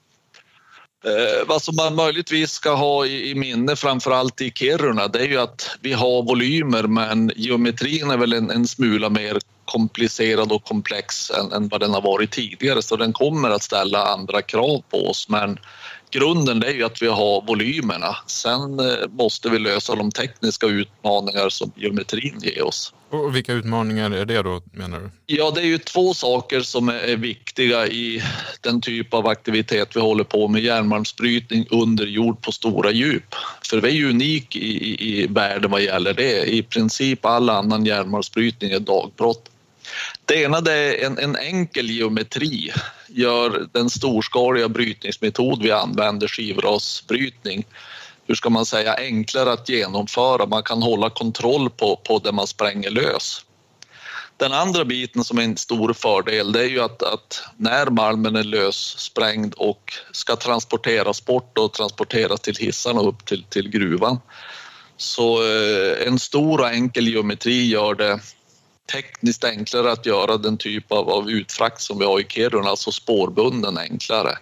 Eh, 1.04 1.46
vad 1.46 1.62
som 1.62 1.76
man 1.76 1.94
möjligtvis 1.94 2.52
ska 2.52 2.74
ha 2.74 3.06
i, 3.06 3.30
i 3.30 3.34
minne, 3.34 3.76
framförallt 3.76 4.40
i 4.40 4.50
Kiruna, 4.50 5.08
det 5.08 5.18
är 5.18 5.28
ju 5.28 5.38
att 5.38 5.70
vi 5.80 5.92
har 5.92 6.22
volymer 6.22 6.82
men 6.82 7.32
geometrin 7.36 8.10
är 8.10 8.16
väl 8.16 8.32
en, 8.32 8.50
en 8.50 8.66
smula 8.66 9.08
mer 9.08 9.38
komplicerad 9.64 10.52
och 10.52 10.64
komplex 10.64 11.30
än, 11.30 11.52
än, 11.52 11.68
vad 11.68 11.80
den 11.80 11.94
har 11.94 12.02
varit 12.02 12.30
tidigare 12.30 12.82
så 12.82 12.96
den 12.96 13.12
kommer 13.12 13.50
att 13.50 13.62
ställa 13.62 14.06
andra 14.06 14.42
krav 14.42 14.82
på 14.90 15.06
oss. 15.06 15.28
Men 15.28 15.58
grunden 16.12 16.62
är 16.62 16.72
ju 16.72 16.84
att 16.84 17.02
vi 17.02 17.06
har 17.06 17.46
volymerna. 17.46 18.16
Sen 18.26 18.80
eh, 18.80 19.08
måste 19.10 19.48
vi 19.48 19.58
lösa 19.58 19.94
de 19.94 20.10
tekniska 20.10 20.66
utmaningar 20.66 21.48
som 21.48 21.72
geometrin 21.76 22.40
ger 22.42 22.62
oss. 22.62 22.94
Och 23.10 23.36
vilka 23.36 23.52
utmaningar 23.52 24.10
är 24.10 24.24
det 24.24 24.42
då 24.42 24.62
menar 24.72 25.00
du? 25.00 25.10
Ja, 25.26 25.50
det 25.50 25.60
är 25.60 25.64
ju 25.64 25.78
två 25.78 26.14
saker 26.14 26.60
som 26.60 26.88
är 26.88 27.16
viktiga 27.16 27.86
i 27.86 28.22
den 28.60 28.80
typ 28.80 29.14
av 29.14 29.26
aktivitet 29.26 29.96
vi 29.96 30.00
håller 30.00 30.24
på 30.24 30.48
med, 30.48 30.62
järnmalmsbrytning 30.62 31.66
under 31.70 32.06
jord 32.06 32.42
på 32.42 32.52
stora 32.52 32.90
djup. 32.90 33.34
För 33.70 33.80
vi 33.80 34.02
är 34.02 34.08
unik 34.08 34.56
i, 34.56 34.60
i, 34.60 35.22
i 35.22 35.26
världen 35.26 35.70
vad 35.70 35.82
gäller 35.82 36.14
det. 36.14 36.44
I 36.44 36.62
princip 36.62 37.24
all 37.24 37.50
annan 37.50 37.86
järnmalmsbrytning 37.86 38.70
är 38.72 38.80
dagbrott. 38.80 39.48
Det 40.24 40.42
ena 40.42 40.60
det 40.60 40.72
är 40.72 41.06
en, 41.06 41.18
en 41.18 41.36
enkel 41.36 41.90
geometri 41.90 42.72
gör 43.14 43.68
den 43.72 43.90
storskaliga 43.90 44.68
brytningsmetod 44.68 45.62
vi 45.62 45.70
använder, 45.70 46.28
skivrasbrytning, 46.28 47.66
hur 48.26 48.34
ska 48.34 48.50
man 48.50 48.66
säga, 48.66 48.94
enklare 48.94 49.52
att 49.52 49.68
genomföra. 49.68 50.46
Man 50.46 50.62
kan 50.62 50.82
hålla 50.82 51.10
kontroll 51.10 51.70
på, 51.70 51.96
på 51.96 52.18
det 52.18 52.32
man 52.32 52.46
spränger 52.46 52.90
lös. 52.90 53.44
Den 54.36 54.52
andra 54.52 54.84
biten 54.84 55.24
som 55.24 55.38
är 55.38 55.42
en 55.42 55.56
stor 55.56 55.92
fördel 55.92 56.52
det 56.52 56.60
är 56.60 56.68
ju 56.68 56.80
att, 56.80 57.02
att 57.02 57.42
när 57.56 57.86
malmen 57.86 58.36
är 58.36 58.44
lössprängd 58.44 59.54
och 59.54 59.92
ska 60.12 60.36
transporteras 60.36 61.24
bort 61.24 61.58
och 61.58 61.72
transporteras 61.72 62.40
till 62.40 62.56
hissarna 62.56 63.00
upp 63.00 63.26
till, 63.26 63.44
till 63.44 63.68
gruvan 63.68 64.18
så 64.96 65.42
eh, 65.42 66.06
en 66.06 66.18
stor 66.18 66.60
och 66.60 66.68
enkel 66.68 67.08
geometri 67.08 67.66
gör 67.66 67.94
det 67.94 68.20
tekniskt 68.92 69.44
enklare 69.44 69.92
att 69.92 70.06
göra 70.06 70.36
den 70.36 70.58
typ 70.58 70.92
av, 70.92 71.10
av 71.10 71.30
utfrakt 71.30 71.80
som 71.80 71.98
vi 71.98 72.04
har 72.04 72.20
i 72.20 72.24
Kiruna, 72.24 72.68
alltså 72.68 72.92
spårbunden 72.92 73.78
enklare. 73.78 74.38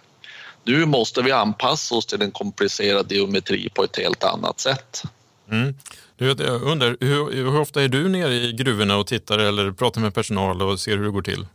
Nu 0.63 0.85
måste 0.85 1.21
vi 1.21 1.31
anpassa 1.31 1.95
oss 1.95 2.05
till 2.05 2.21
en 2.21 2.31
komplicerad 2.31 3.11
geometri 3.11 3.69
på 3.69 3.83
ett 3.83 3.97
helt 3.97 4.23
annat 4.23 4.59
sätt. 4.59 5.03
Mm. 5.51 5.75
Jag 6.17 6.61
undrar, 6.61 6.97
hur, 6.99 7.31
hur, 7.31 7.59
ofta 7.59 7.83
är 7.83 7.87
du 7.87 8.09
nere 8.09 8.33
i 8.33 8.51
gruvorna 8.53 8.97
och 8.97 9.07
tittar 9.07 9.39
eller 9.39 9.71
pratar 9.71 10.01
med 10.01 10.13
personal 10.13 10.61
och 10.61 10.79
ser 10.79 10.97
hur 10.97 11.05
det 11.05 11.11
går 11.11 11.21
till? 11.21 11.45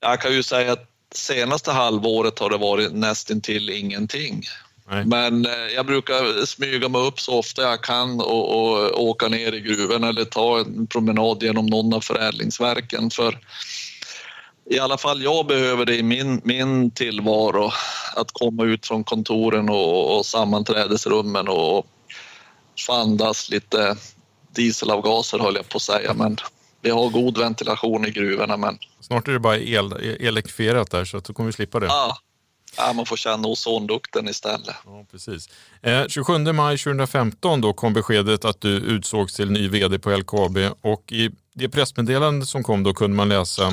Jag 0.00 0.20
kan 0.20 0.32
ju 0.32 0.42
säga 0.42 0.72
att 0.72 0.90
senaste 1.14 1.72
halvåret 1.72 2.38
har 2.38 2.50
det 2.50 2.56
varit 2.56 2.92
nästintill 2.92 3.70
ingenting. 3.70 4.42
Nej. 4.90 5.04
Men 5.04 5.46
eh, 5.46 5.52
jag 5.74 5.86
brukar 5.86 6.46
smyga 6.46 6.88
mig 6.88 7.00
upp 7.00 7.20
så 7.20 7.38
ofta 7.38 7.62
jag 7.62 7.82
kan 7.82 8.20
och, 8.20 8.54
och 8.54 9.02
åka 9.04 9.28
ner 9.28 9.52
i 9.52 9.60
gruvorna 9.60 10.08
eller 10.08 10.24
ta 10.24 10.58
en 10.58 10.86
promenad 10.86 11.42
genom 11.42 11.66
någon 11.66 11.94
av 11.94 12.00
förädlingsverken. 12.00 13.10
För 13.10 13.38
i 14.70 14.78
alla 14.78 14.98
fall 14.98 15.22
jag 15.22 15.46
behöver 15.46 15.84
det 15.84 15.96
i 15.96 16.02
min, 16.02 16.40
min 16.44 16.90
tillvaro 16.90 17.72
att 18.16 18.32
komma 18.32 18.64
ut 18.64 18.86
från 18.86 19.04
kontoren 19.04 19.68
och, 19.68 20.18
och 20.18 20.26
sammanträdesrummen 20.26 21.48
och 21.48 21.86
få 22.86 22.92
andas 22.92 23.50
lite 23.50 23.96
dieselavgaser 24.54 25.38
höll 25.38 25.54
jag 25.54 25.68
på 25.68 25.76
att 25.76 25.82
säga. 25.82 26.14
Men 26.14 26.36
vi 26.82 26.90
har 26.90 27.08
god 27.08 27.38
ventilation 27.38 28.06
i 28.06 28.10
gruvorna. 28.10 28.56
Men... 28.56 28.78
Snart 29.00 29.28
är 29.28 29.32
det 29.32 29.38
bara 29.38 29.58
el, 29.58 29.92
elektrifierat 30.20 30.90
där 30.90 31.04
så 31.04 31.16
att 31.16 31.24
då 31.24 31.32
kommer 31.32 31.46
vi 31.46 31.52
slippa 31.52 31.80
det. 31.80 31.86
Ja, 31.86 32.16
Ja, 32.76 32.92
man 32.92 33.06
får 33.06 33.16
känna 33.16 33.48
ozondukten 33.48 34.28
istället. 34.28 34.76
Ja, 34.84 35.06
precis. 35.10 35.48
Eh, 35.82 36.06
27 36.08 36.38
maj 36.38 36.78
2015 36.78 37.60
då 37.60 37.72
kom 37.72 37.92
beskedet 37.92 38.44
att 38.44 38.60
du 38.60 38.68
utsågs 38.68 39.34
till 39.34 39.50
ny 39.50 39.68
vd 39.68 39.98
på 39.98 40.10
LKAB 40.16 40.58
och 40.80 41.12
i 41.12 41.30
det 41.54 41.68
pressmeddelande 41.68 42.46
som 42.46 42.62
kom 42.62 42.82
då 42.82 42.94
kunde 42.94 43.16
man 43.16 43.28
läsa 43.28 43.72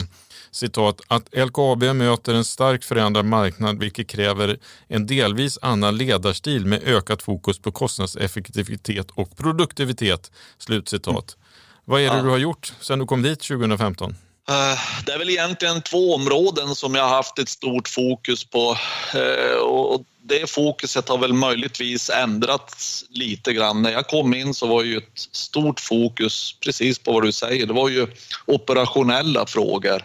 citat 0.51 1.01
att 1.07 1.29
LKAB 1.33 1.83
möter 1.83 2.33
en 2.33 2.45
starkt 2.45 2.85
förändrad 2.85 3.25
marknad 3.25 3.79
vilket 3.79 4.07
kräver 4.07 4.57
en 4.87 5.07
delvis 5.07 5.59
annan 5.61 5.97
ledarstil 5.97 6.65
med 6.65 6.83
ökat 6.83 7.21
fokus 7.21 7.59
på 7.59 7.71
kostnadseffektivitet 7.71 9.11
och 9.11 9.37
produktivitet. 9.37 10.31
Slutcitat. 10.57 11.07
Mm. 11.07 11.47
Vad 11.85 12.01
är 12.01 12.09
det 12.09 12.17
ja. 12.17 12.23
du 12.23 12.29
har 12.29 12.37
gjort 12.37 12.73
sedan 12.81 12.99
du 12.99 13.05
kom 13.05 13.21
dit 13.21 13.41
2015? 13.41 14.15
Eh, 14.49 14.79
det 15.05 15.11
är 15.11 15.17
väl 15.17 15.29
egentligen 15.29 15.81
två 15.81 16.13
områden 16.13 16.75
som 16.75 16.95
jag 16.95 17.03
har 17.03 17.15
haft 17.15 17.39
ett 17.39 17.49
stort 17.49 17.87
fokus 17.87 18.43
på 18.43 18.77
eh, 19.13 19.57
och 19.57 20.05
det 20.23 20.49
fokuset 20.49 21.09
har 21.09 21.17
väl 21.17 21.33
möjligtvis 21.33 22.09
ändrats 22.09 23.05
lite 23.09 23.53
grann. 23.53 23.81
När 23.81 23.91
jag 23.91 24.07
kom 24.07 24.33
in 24.33 24.53
så 24.53 24.67
var 24.67 24.83
ju 24.83 24.97
ett 24.97 25.19
stort 25.31 25.79
fokus 25.79 26.55
precis 26.59 26.99
på 26.99 27.11
vad 27.11 27.23
du 27.23 27.31
säger. 27.31 27.65
Det 27.65 27.73
var 27.73 27.89
ju 27.89 28.07
operationella 28.45 29.45
frågor. 29.45 30.03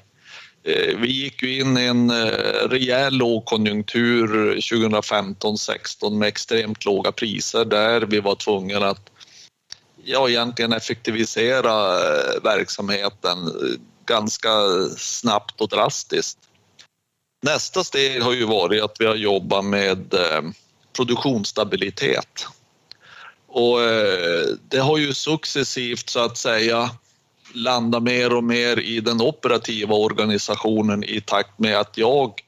Eh, 0.65 0.97
vi 0.99 1.13
gick 1.13 1.43
ju 1.43 1.61
in 1.61 1.79
i 1.79 1.85
en 1.85 2.13
rejäl 2.71 3.15
lågkonjunktur 3.15 4.57
2015-16 4.57 6.19
med 6.19 6.29
extremt 6.29 6.85
låga 6.85 7.13
priser 7.13 7.65
där 7.65 8.01
vi 8.01 8.21
var 8.21 8.35
tvungna 8.35 8.87
att 8.87 9.11
ja, 10.05 10.29
egentligen 10.29 10.73
effektivisera 10.73 11.99
verksamheten 12.43 13.39
ganska 14.07 14.51
snabbt 14.97 15.61
och 15.61 15.69
drastiskt. 15.69 16.39
Nästa 17.43 17.85
steg 17.85 18.23
har 18.23 18.33
ju 18.33 18.45
varit 18.45 18.83
att 18.83 18.97
vi 18.99 19.07
har 19.07 19.15
jobbat 19.15 19.65
med 19.65 20.15
eh, 20.15 20.43
produktionsstabilitet. 20.97 22.47
Och 23.49 23.83
eh, 23.83 24.47
det 24.69 24.79
har 24.79 24.99
ju 24.99 25.15
successivt 25.15 26.09
så 26.09 26.21
att 26.21 26.37
säga 26.37 26.91
landat 27.53 28.03
mer 28.03 28.33
och 28.33 28.45
mer 28.45 28.79
i 28.79 29.01
den 29.01 29.21
operativa 29.21 29.95
organisationen 29.95 31.05
i 31.05 31.21
takt 31.21 31.59
med 31.59 31.81
att 31.81 31.99
jag 31.99 32.41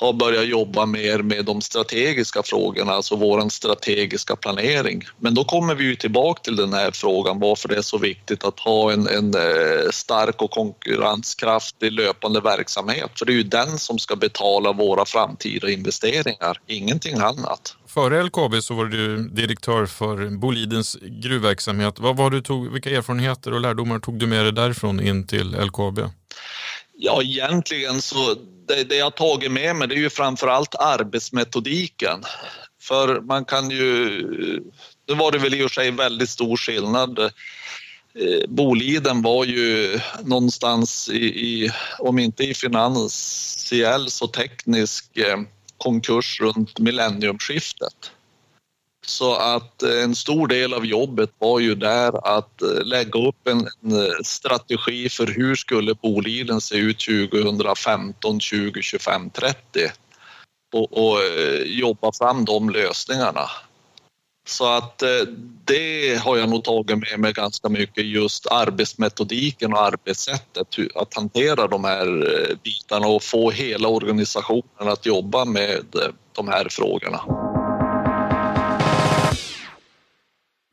har 0.00 0.12
börjat 0.12 0.46
jobba 0.46 0.86
mer 0.86 1.18
med 1.18 1.44
de 1.44 1.60
strategiska 1.60 2.42
frågorna, 2.42 2.92
alltså 2.92 3.16
vår 3.16 3.48
strategiska 3.48 4.36
planering. 4.36 5.04
Men 5.18 5.34
då 5.34 5.44
kommer 5.44 5.74
vi 5.74 5.84
ju 5.84 5.96
tillbaka 5.96 6.40
till 6.42 6.56
den 6.56 6.72
här 6.72 6.90
frågan 6.90 7.40
varför 7.40 7.68
det 7.68 7.76
är 7.76 7.82
så 7.82 7.98
viktigt 7.98 8.44
att 8.44 8.60
ha 8.60 8.92
en, 8.92 9.08
en 9.08 9.34
eh, 9.34 9.90
stark 9.90 10.42
och 10.42 10.50
konkurrenskraftig 10.50 11.92
löpande 11.92 12.40
verksamhet. 12.40 13.10
För 13.14 13.26
det 13.26 13.32
är 13.32 13.34
ju 13.34 13.42
den 13.42 13.78
som 13.78 13.98
ska 13.98 14.16
betala 14.16 14.72
våra 14.72 15.04
framtida 15.04 15.70
investeringar, 15.70 16.60
ingenting 16.66 17.18
annat. 17.18 17.76
Före 17.86 18.22
LKAB 18.22 18.62
så 18.62 18.74
var 18.74 18.84
du 18.84 19.28
direktör 19.28 19.86
för 19.86 20.38
Bolidens 20.38 20.96
gruvverksamhet. 21.02 21.98
Vad 21.98 22.16
var 22.16 22.30
du 22.30 22.40
tog, 22.40 22.72
vilka 22.72 22.90
erfarenheter 22.90 23.52
och 23.54 23.60
lärdomar 23.60 23.98
tog 23.98 24.18
du 24.18 24.26
med 24.26 24.44
dig 24.44 24.52
därifrån 24.52 25.00
in 25.00 25.26
till 25.26 25.56
LKAB? 25.64 26.00
Ja, 27.02 27.22
egentligen 27.22 28.02
så 28.02 28.36
det, 28.70 28.84
det 28.84 28.96
jag 28.96 29.14
tagit 29.16 29.52
med 29.52 29.76
mig 29.76 29.88
det 29.88 29.94
är 29.94 29.98
ju 29.98 30.10
framför 30.10 30.48
allt 30.48 30.74
arbetsmetodiken. 30.74 32.24
För 32.82 33.20
man 33.20 33.44
kan 33.44 33.70
ju... 33.70 34.10
Nu 35.08 35.14
var 35.14 35.32
det 35.32 35.38
väl 35.38 35.54
i 35.54 35.64
och 35.64 35.70
för 35.70 35.74
sig 35.74 35.90
väldigt 35.90 36.30
stor 36.30 36.56
skillnad. 36.56 37.18
Eh, 37.18 38.48
Boliden 38.48 39.22
var 39.22 39.44
ju 39.44 40.00
någonstans 40.24 41.08
i, 41.08 41.24
i, 41.24 41.70
om 41.98 42.18
inte 42.18 42.44
i 42.44 42.54
finansiell 42.54 44.10
så 44.10 44.26
teknisk 44.26 45.16
eh, 45.16 45.38
konkurs 45.78 46.40
runt 46.40 46.78
millenniumskiftet. 46.78 48.12
Så 49.06 49.34
att 49.34 49.82
eh, 49.82 50.02
en 50.02 50.14
stor 50.14 50.48
del 50.48 50.74
av 50.74 50.86
jobbet 50.86 51.30
var 51.38 51.60
ju 51.60 51.74
där 51.74 52.38
att 52.38 52.62
eh, 52.62 52.84
lägga 52.84 53.28
upp 53.28 53.48
en, 53.48 53.60
eh, 53.60 54.14
strategi 54.24 55.08
för 55.08 55.26
hur 55.26 55.54
skulle 55.54 55.94
Boliden 55.94 56.60
se 56.60 56.76
ut 56.76 56.98
2015, 56.98 58.40
20, 58.40 58.82
25, 58.82 59.30
30 59.30 59.56
och, 60.72 60.92
och 60.92 61.18
jobba 61.64 62.12
fram 62.12 62.44
de 62.44 62.70
lösningarna. 62.70 63.50
Så 64.48 64.68
att 64.68 65.02
det 65.64 66.20
har 66.24 66.36
jag 66.36 66.48
nog 66.48 66.64
tagit 66.64 66.98
med 66.98 67.20
mig 67.20 67.32
ganska 67.32 67.68
mycket 67.68 68.04
just 68.04 68.46
arbetsmetodiken 68.46 69.72
och 69.72 69.82
arbetssättet 69.82 70.66
att 70.94 71.14
hantera 71.14 71.66
de 71.66 71.84
här 71.84 72.06
bitarna 72.62 73.06
och 73.06 73.22
få 73.22 73.50
hela 73.50 73.88
organisationen 73.88 74.88
att 74.88 75.06
jobba 75.06 75.44
med 75.44 75.84
de 76.32 76.48
här 76.48 76.66
frågorna. 76.70 77.49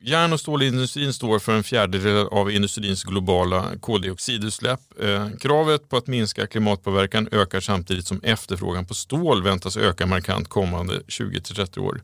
Järn 0.08 0.32
och 0.32 0.40
stålindustrin 0.40 1.12
står 1.12 1.38
för 1.38 1.52
en 1.52 1.64
fjärdedel 1.64 2.26
av 2.26 2.50
industrins 2.50 3.04
globala 3.04 3.64
koldioxidutsläpp. 3.80 4.80
Eh, 5.00 5.28
kravet 5.40 5.88
på 5.88 5.96
att 5.96 6.06
minska 6.06 6.46
klimatpåverkan 6.46 7.28
ökar 7.32 7.60
samtidigt 7.60 8.06
som 8.06 8.20
efterfrågan 8.22 8.86
på 8.86 8.94
stål 8.94 9.42
väntas 9.42 9.76
öka 9.76 10.06
markant 10.06 10.48
kommande 10.48 11.00
20-30 11.08 11.78
år. 11.78 12.02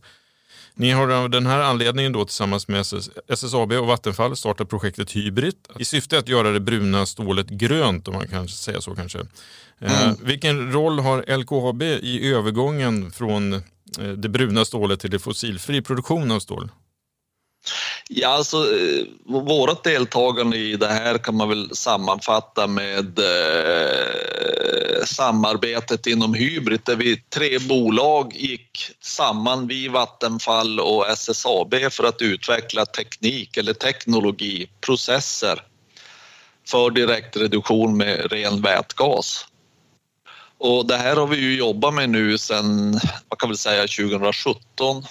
Ni 0.74 0.90
har 0.90 1.08
av 1.08 1.30
den 1.30 1.46
här 1.46 1.60
anledningen 1.60 2.12
då 2.12 2.24
tillsammans 2.24 2.68
med 2.68 2.86
SSAB 3.28 3.72
och 3.72 3.86
Vattenfall 3.86 4.36
startat 4.36 4.68
projektet 4.68 5.16
Hybrid 5.16 5.56
i 5.78 5.84
syfte 5.84 6.18
att 6.18 6.28
göra 6.28 6.50
det 6.50 6.60
bruna 6.60 7.06
stålet 7.06 7.48
grönt 7.48 8.08
om 8.08 8.14
man 8.14 8.28
kan 8.28 8.48
säga 8.48 8.80
så 8.80 8.94
kanske. 8.94 9.18
Eh, 9.78 10.02
mm. 10.02 10.16
vilken 10.22 10.72
roll 10.72 10.98
har 10.98 11.36
LKAB 11.38 11.82
i 11.82 12.32
övergången 12.32 13.10
från 13.10 13.52
eh, 13.52 13.60
det 14.16 14.28
bruna 14.28 14.64
stålet 14.64 15.00
till 15.00 15.10
det 15.10 15.18
fossilfri 15.18 15.82
produktion 15.82 16.30
av 16.30 16.40
stål? 16.40 16.70
Ja, 18.08 18.28
alltså 18.28 18.56
eh, 18.56 19.04
vårt 19.26 19.84
deltagande 19.84 20.56
i 20.56 20.76
det 20.76 20.88
här 20.88 21.18
kan 21.18 21.36
man 21.36 21.48
väl 21.48 21.76
sammanfatta 21.76 22.66
med 22.66 23.18
eh, 23.18 25.04
samarbetet 25.04 26.06
inom 26.06 26.34
Hybrid 26.34 26.80
där 26.84 26.96
vi 26.96 27.16
tre 27.16 27.58
bolag 27.58 28.32
gick 28.36 28.90
samman, 29.00 29.66
vi 29.66 29.88
Vattenfall 29.88 30.80
och 30.80 31.08
SSAB 31.08 31.74
för 31.90 32.04
att 32.04 32.22
utveckla 32.22 32.86
teknik 32.86 33.56
eller 33.56 33.72
teknologi, 33.72 34.70
processer 34.80 35.62
för 36.68 36.90
direktreduktion 36.90 37.96
med 37.96 38.32
ren 38.32 38.60
vätgas. 38.60 39.46
Och 40.58 40.86
det 40.86 40.96
här 40.96 41.16
har 41.16 41.26
vi 41.26 41.36
ju 41.36 41.56
jobbat 41.56 41.94
med 41.94 42.10
nu 42.10 42.38
sedan, 42.38 43.00
vad 43.28 43.38
kan 43.38 43.50
vi 43.50 43.56
säga, 43.56 43.82
2017 43.82 45.04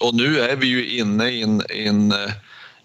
och 0.00 0.14
nu 0.14 0.40
är 0.40 0.56
vi 0.56 0.66
ju 0.66 0.98
inne 0.98 1.28
i 1.28 1.42
en, 1.42 1.62
en 1.68 2.12
eh, 2.12 2.32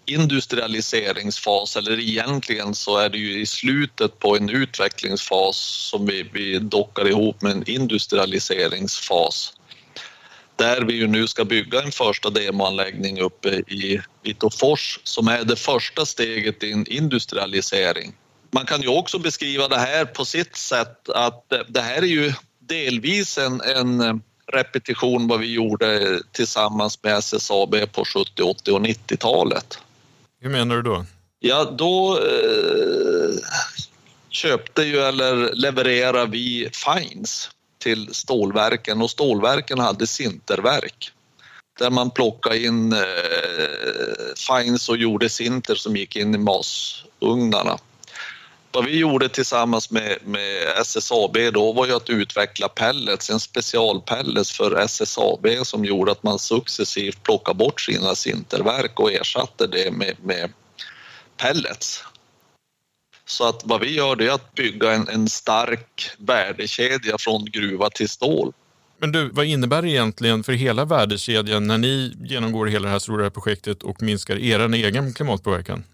industrialiseringsfas 0.06 1.76
eller 1.76 2.00
egentligen 2.00 2.74
så 2.74 2.96
är 2.96 3.08
det 3.08 3.18
ju 3.18 3.40
i 3.40 3.46
slutet 3.46 4.18
på 4.18 4.36
en 4.36 4.50
utvecklingsfas 4.50 5.56
som 5.90 6.06
vi, 6.06 6.30
vi 6.32 6.58
dockar 6.58 7.08
ihop 7.08 7.42
med 7.42 7.52
en 7.52 7.70
industrialiseringsfas 7.70 9.52
där 10.56 10.80
vi 10.82 10.94
ju 10.94 11.06
nu 11.06 11.28
ska 11.28 11.44
bygga 11.44 11.82
en 11.82 11.92
första 11.92 12.30
demoanläggning 12.30 13.20
uppe 13.20 13.48
i 13.48 14.00
Vitåfors 14.22 15.00
som 15.04 15.28
är 15.28 15.44
det 15.44 15.56
första 15.56 16.06
steget 16.06 16.62
i 16.62 16.72
en 16.72 16.86
industrialisering. 16.86 18.12
Man 18.50 18.66
kan 18.66 18.82
ju 18.82 18.88
också 18.88 19.18
beskriva 19.18 19.68
det 19.68 19.78
här 19.78 20.04
på 20.04 20.24
sitt 20.24 20.56
sätt 20.56 21.08
att 21.08 21.52
det 21.68 21.80
här 21.80 22.02
är 22.02 22.06
ju 22.06 22.32
delvis 22.58 23.38
en, 23.38 23.60
en 23.60 24.22
repetition 24.46 25.28
vad 25.28 25.40
vi 25.40 25.52
gjorde 25.52 26.20
tillsammans 26.32 27.02
med 27.02 27.16
SSAB 27.16 27.92
på 27.92 28.04
70, 28.04 28.42
80 28.42 28.72
och 28.72 28.80
90-talet. 28.80 29.78
Hur 30.40 30.50
menar 30.50 30.76
du 30.76 30.82
då? 30.82 31.04
Ja, 31.38 31.64
då 31.64 32.18
eh, 32.18 33.34
köpte 34.30 34.82
ju 34.82 34.98
eller 34.98 35.54
levererade 35.54 36.30
vi 36.30 36.70
fines 36.72 37.50
till 37.78 38.14
stålverken 38.14 39.02
och 39.02 39.10
stålverken 39.10 39.78
hade 39.78 40.06
sinterverk 40.06 41.12
där 41.78 41.90
man 41.90 42.10
plockade 42.10 42.64
in 42.64 42.92
eh, 42.92 42.98
fines 44.36 44.88
och 44.88 44.96
gjorde 44.96 45.28
sinter 45.28 45.74
som 45.74 45.96
gick 45.96 46.16
in 46.16 46.34
i 46.34 46.38
masugnarna. 46.38 47.78
Vad 48.74 48.84
vi 48.84 48.98
gjorde 48.98 49.28
tillsammans 49.28 49.90
med, 49.90 50.18
med 50.24 50.62
SSAB 50.80 51.36
då 51.52 51.72
var 51.72 51.86
ju 51.86 51.92
att 51.92 52.10
utveckla 52.10 52.68
pellets, 52.68 53.30
en 53.30 53.40
specialpellets 53.40 54.52
för 54.52 54.76
SSAB 54.76 55.46
som 55.62 55.84
gjorde 55.84 56.12
att 56.12 56.22
man 56.22 56.38
successivt 56.38 57.22
plockade 57.22 57.58
bort 57.58 57.80
sina 57.80 58.14
sinterverk 58.14 59.00
och 59.00 59.12
ersatte 59.12 59.66
det 59.66 59.90
med, 59.90 60.16
med 60.22 60.52
pellets. 61.36 62.04
Så 63.24 63.48
att 63.48 63.62
vad 63.64 63.80
vi 63.80 63.94
gör 63.94 64.16
det 64.16 64.26
är 64.26 64.32
att 64.32 64.54
bygga 64.54 64.92
en, 64.92 65.08
en 65.08 65.28
stark 65.28 66.10
värdekedja 66.18 67.18
från 67.18 67.44
gruva 67.44 67.90
till 67.90 68.08
stål. 68.08 68.52
Men 68.98 69.12
du, 69.12 69.28
vad 69.28 69.44
innebär 69.44 69.82
det 69.82 69.90
egentligen 69.90 70.44
för 70.44 70.52
hela 70.52 70.84
värdekedjan 70.84 71.66
när 71.66 71.78
ni 71.78 72.12
genomgår 72.20 72.66
hela 72.66 72.84
det 72.84 72.92
här 72.92 72.98
stora 72.98 73.30
projektet 73.30 73.82
och 73.82 74.02
minskar 74.02 74.36
er 74.36 74.74
egen 74.74 75.14
klimatpåverkan? 75.14 75.84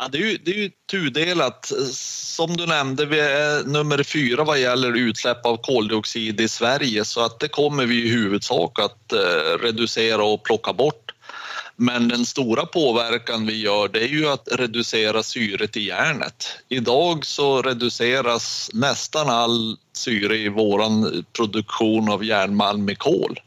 Ja, 0.00 0.08
det, 0.12 0.18
är 0.18 0.22
ju, 0.22 0.38
det 0.44 0.50
är 0.50 0.54
ju 0.54 0.70
tudelat. 0.90 1.72
Som 1.92 2.56
du 2.56 2.66
nämnde, 2.66 3.06
vi 3.06 3.20
är 3.20 3.64
nummer 3.64 4.02
fyra 4.02 4.44
vad 4.44 4.60
gäller 4.60 4.96
utsläpp 4.96 5.46
av 5.46 5.56
koldioxid 5.56 6.40
i 6.40 6.48
Sverige 6.48 7.04
så 7.04 7.24
att 7.24 7.40
det 7.40 7.48
kommer 7.48 7.86
vi 7.86 8.04
i 8.04 8.08
huvudsak 8.08 8.78
att 8.78 9.12
eh, 9.12 9.58
reducera 9.62 10.24
och 10.24 10.44
plocka 10.44 10.72
bort. 10.72 11.12
Men 11.76 12.08
den 12.08 12.26
stora 12.26 12.66
påverkan 12.66 13.46
vi 13.46 13.60
gör 13.60 13.88
det 13.88 14.00
är 14.00 14.08
ju 14.08 14.28
att 14.28 14.48
reducera 14.52 15.22
syret 15.22 15.76
i 15.76 15.86
järnet. 15.86 16.58
Idag 16.68 17.26
så 17.26 17.62
reduceras 17.62 18.70
nästan 18.74 19.28
all 19.28 19.76
syre 19.92 20.36
i 20.36 20.48
våran 20.48 21.24
produktion 21.36 22.08
av 22.10 22.24
järnmalm 22.24 22.84
med 22.84 22.98
kol. 22.98 23.40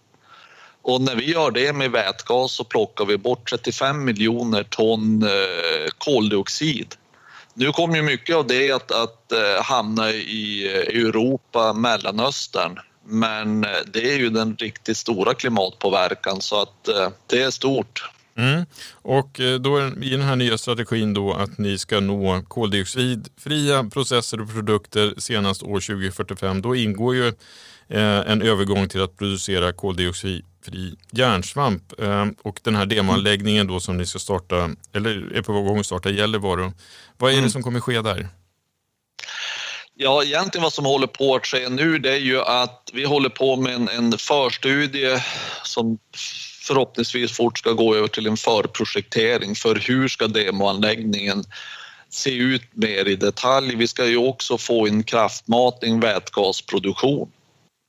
Och 0.82 1.02
när 1.02 1.16
vi 1.16 1.32
gör 1.32 1.52
det 1.52 1.74
med 1.74 1.92
vätgas 1.92 2.52
så 2.52 2.64
plockar 2.64 3.06
vi 3.06 3.18
bort 3.18 3.50
35 3.50 4.04
miljoner 4.04 4.64
ton 4.64 5.24
eh, 5.24 5.90
koldioxid. 5.98 6.96
Nu 7.54 7.72
kommer 7.72 7.96
ju 7.96 8.02
mycket 8.02 8.36
av 8.36 8.48
det 8.48 8.72
att, 8.72 8.92
att 8.92 9.32
eh, 9.32 9.64
hamna 9.64 10.12
i 10.12 10.74
eh, 10.74 11.02
Europa, 11.02 11.74
Mellanöstern. 11.74 12.80
Men 13.06 13.62
det 13.94 14.14
är 14.14 14.18
ju 14.18 14.30
den 14.30 14.56
riktigt 14.56 14.98
stora 14.98 15.34
klimatpåverkan 15.34 16.42
så 16.42 16.62
att 16.62 16.90
det 17.28 17.42
är 17.42 17.52
stort. 17.52 18.10
Mm. 18.36 18.66
Och 18.92 19.40
då 19.60 19.80
i 20.02 20.10
den 20.10 20.22
här 20.22 20.36
nya 20.36 20.58
strategin 20.58 21.14
då 21.14 21.34
att 21.34 21.58
ni 21.58 21.78
ska 21.78 22.00
nå 22.00 22.42
koldioxidfria 22.48 23.84
processer 23.84 24.42
och 24.42 24.54
produkter 24.54 25.14
senast 25.18 25.64
år 25.64 25.80
2045. 25.80 26.62
Då 26.62 26.76
ingår 26.76 27.16
ju 27.16 27.34
en 28.00 28.42
övergång 28.42 28.88
till 28.88 29.02
att 29.02 29.18
producera 29.18 29.74
koldioxid 29.74 30.46
fri 30.66 30.96
järnsvamp. 31.12 32.00
Eh, 32.02 32.26
och 32.42 32.60
den 32.64 32.76
här 32.76 32.86
demoanläggningen 32.86 33.68
då 33.68 33.80
som 33.80 33.98
ni 33.98 34.06
ska 34.06 34.20
starta, 34.20 34.70
eller 34.94 35.36
är 35.36 35.42
på 35.42 35.54
gång 35.54 35.80
att 35.80 35.86
starta 35.86 36.10
i 36.10 36.18
Gällivare. 36.18 36.72
Vad 37.18 37.30
är 37.30 37.34
det 37.34 37.40
mm. 37.40 37.50
som 37.50 37.64
kommer 37.64 37.80
ske 37.80 38.02
där? 38.02 38.28
Ja, 39.94 40.24
egentligen 40.24 40.64
vad 40.64 40.74
som 40.74 40.86
håller 40.86 41.08
på 41.08 41.36
att 41.36 41.46
ske 41.46 41.70
nu 41.70 42.00
det 42.00 42.12
är 42.12 42.20
ju 42.20 42.42
att 42.42 42.90
vi 42.94 43.06
håller 43.06 43.30
på 43.30 43.56
med 43.56 43.74
en, 43.74 43.90
en 43.90 44.18
förstudie 44.18 45.24
som 45.64 45.98
förhoppningsvis 46.62 47.32
fort 47.32 47.58
ska 47.58 47.72
gå 47.72 47.96
över 47.96 48.08
till 48.08 48.28
en 48.28 48.38
förprojektering 48.38 49.56
för 49.56 49.76
hur 49.76 50.08
ska 50.08 50.28
demoanläggningen 50.28 51.44
se 52.10 52.36
ut 52.36 52.64
mer 52.72 53.08
i 53.08 53.16
detalj. 53.16 53.76
Vi 53.76 53.88
ska 53.88 54.06
ju 54.06 54.18
också 54.18 54.58
få 54.58 54.88
en 54.88 55.04
kraftmatning, 55.04 56.00
vätgasproduktion 56.00 57.32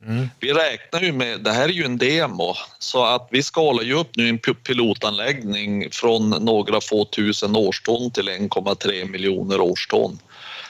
Mm. 0.07 0.31
Vi 0.41 0.53
räknar 0.53 1.01
ju 1.01 1.13
med, 1.13 1.41
det 1.41 1.53
här 1.53 1.65
är 1.65 1.73
ju 1.73 1.85
en 1.85 1.99
demo, 1.99 2.55
så 2.79 3.05
att 3.05 3.29
vi 3.31 3.43
skalar 3.43 3.83
ju 3.83 3.95
upp 3.95 4.17
nu 4.17 4.29
en 4.29 4.39
pilotanläggning 4.39 5.91
från 5.91 6.31
några 6.31 6.81
få 6.81 7.05
tusen 7.05 7.57
årston 7.57 8.11
till 8.11 8.29
1,3 8.29 9.09
miljoner 9.09 9.61
årston. 9.61 10.19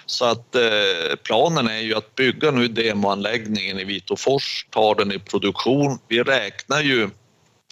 Så 0.07 0.25
att 0.25 0.55
eh, 0.55 1.17
planen 1.23 1.69
är 1.69 1.81
ju 1.81 1.95
att 1.95 2.15
bygga 2.15 2.51
nu 2.51 2.69
demoanläggningen 2.69 3.79
i 3.79 3.85
Vitåfors, 3.85 4.67
ta 4.71 4.95
den 4.95 5.13
i 5.13 5.19
produktion. 5.19 5.99
Vi 6.09 6.23
räknar 6.23 6.83
ju 6.83 7.11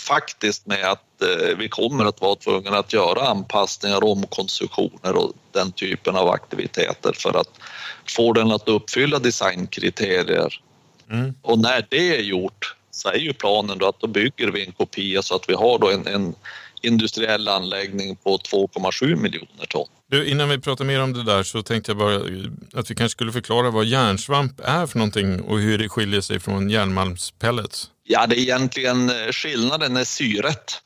faktiskt 0.00 0.66
med 0.66 0.84
att 0.84 1.22
eh, 1.22 1.56
vi 1.58 1.68
kommer 1.68 2.04
att 2.04 2.20
vara 2.20 2.34
tvungna 2.34 2.78
att 2.78 2.92
göra 2.92 3.28
anpassningar, 3.28 4.04
omkonstruktioner 4.04 5.16
och 5.16 5.32
den 5.52 5.72
typen 5.72 6.16
av 6.16 6.28
aktiviteter 6.28 7.12
för 7.12 7.40
att 7.40 7.50
få 8.08 8.32
den 8.32 8.52
att 8.52 8.68
uppfylla 8.68 9.18
designkriterier 9.18 10.60
Mm. 11.10 11.34
Och 11.42 11.58
när 11.58 11.86
det 11.88 12.16
är 12.16 12.22
gjort 12.22 12.74
så 12.90 13.08
är 13.08 13.18
ju 13.18 13.32
planen 13.32 13.78
då 13.78 13.88
att 13.88 14.00
då 14.00 14.06
bygger 14.06 14.48
vi 14.48 14.66
en 14.66 14.72
kopia 14.72 15.22
så 15.22 15.34
att 15.34 15.48
vi 15.48 15.54
har 15.54 15.78
då 15.78 15.90
en, 15.90 16.06
en 16.06 16.34
industriell 16.82 17.48
anläggning 17.48 18.16
på 18.16 18.38
2,7 18.38 19.16
miljoner 19.16 19.66
ton. 19.68 19.86
Du, 20.06 20.26
innan 20.28 20.48
vi 20.48 20.58
pratar 20.58 20.84
mer 20.84 21.02
om 21.02 21.12
det 21.12 21.24
där 21.24 21.42
så 21.42 21.62
tänkte 21.62 21.90
jag 21.90 21.98
bara 21.98 22.16
att 22.80 22.90
vi 22.90 22.94
kanske 22.94 23.08
skulle 23.08 23.32
förklara 23.32 23.70
vad 23.70 23.84
järnsvamp 23.84 24.60
är 24.64 24.86
för 24.86 24.98
någonting 24.98 25.40
och 25.40 25.58
hur 25.58 25.78
det 25.78 25.88
skiljer 25.88 26.20
sig 26.20 26.40
från 26.40 26.70
järnmalmspellets. 26.70 27.90
Ja, 28.04 28.26
det 28.26 28.38
är 28.38 28.40
egentligen 28.40 29.10
eh, 29.10 29.32
skillnaden 29.32 29.96
är 29.96 30.04
syret. 30.04 30.80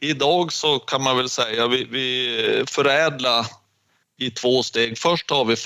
idag 0.00 0.52
så 0.52 0.78
kan 0.78 1.02
man 1.02 1.16
väl 1.16 1.28
säga 1.28 1.68
vi, 1.68 1.84
vi 1.84 2.64
förädlar 2.66 3.46
i 4.18 4.30
två 4.30 4.62
steg. 4.62 4.98
Först 4.98 5.26
tar 5.26 5.44
vi 5.44 5.56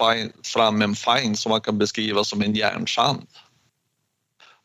fram 0.44 0.82
en 0.82 0.94
fine 0.94 1.36
som 1.36 1.50
man 1.50 1.60
kan 1.60 1.78
beskriva 1.78 2.24
som 2.24 2.42
en 2.42 2.54
järnsand. 2.54 3.26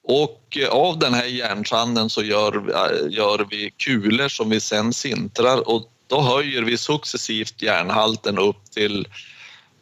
Och 0.08 0.58
eh, 0.58 0.70
av 0.70 1.00
den 1.00 1.14
här 1.14 1.26
järnsanden 1.26 2.10
så 2.10 2.24
gör, 2.24 2.56
eh, 2.56 3.14
gör 3.14 3.48
vi 3.50 3.72
kulor 3.78 4.28
som 4.28 4.50
vi 4.50 4.60
sen 4.60 4.94
sintrar 4.94 5.70
och 5.70 5.92
då 6.08 6.22
höjer 6.22 6.62
vi 6.62 6.78
successivt 6.78 7.62
järnhalten 7.62 8.38
upp 8.38 8.72
till 8.72 9.08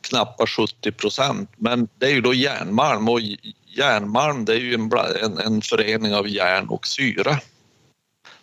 knappt 0.02 0.50
70 0.50 0.92
procent. 0.92 1.50
Men 1.58 1.88
det 2.00 2.06
är 2.06 2.14
ju 2.14 2.22
då 2.22 2.34
järnmalm 2.34 3.10
och 3.10 3.20
järnmalm 3.78 4.46
det 4.46 4.54
är 4.54 4.60
ju 4.60 4.74
en, 4.74 4.92
en, 5.24 5.38
en 5.38 5.62
förening 5.62 6.16
av 6.16 6.28
järn 6.28 6.68
och 6.68 6.88
syre. 6.88 7.40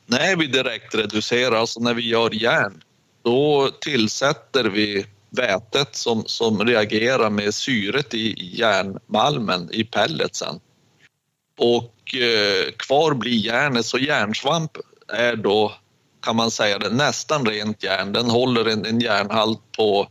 När 0.06 0.36
vi 0.36 0.46
direkt 0.46 0.94
reducerar, 0.94 1.56
alltså 1.56 1.80
när 1.80 1.94
vi 1.94 2.08
gör 2.08 2.34
järn, 2.34 2.82
då 3.24 3.70
tillsätter 3.80 4.64
vi 4.64 5.06
vätet 5.30 5.96
som, 5.96 6.24
som 6.26 6.66
reagerar 6.66 7.30
med 7.30 7.54
syret 7.54 8.14
i 8.14 8.34
järnmalmen 8.56 9.68
i 9.72 9.84
pelletsen. 9.84 10.60
Och 11.58 12.14
eh, 12.14 12.72
kvar 12.76 13.14
blir 13.14 13.46
järnet, 13.46 13.86
så 13.86 13.98
järnsvamp 13.98 14.70
är 15.08 15.36
då 15.36 15.72
kan 16.22 16.36
man 16.36 16.50
säga 16.50 16.78
det, 16.78 16.90
nästan 16.90 17.46
rent 17.46 17.82
järn. 17.82 18.12
Den 18.12 18.30
håller 18.30 18.64
en, 18.64 18.86
en 18.86 19.00
järnhalt 19.00 19.60
på 19.76 20.08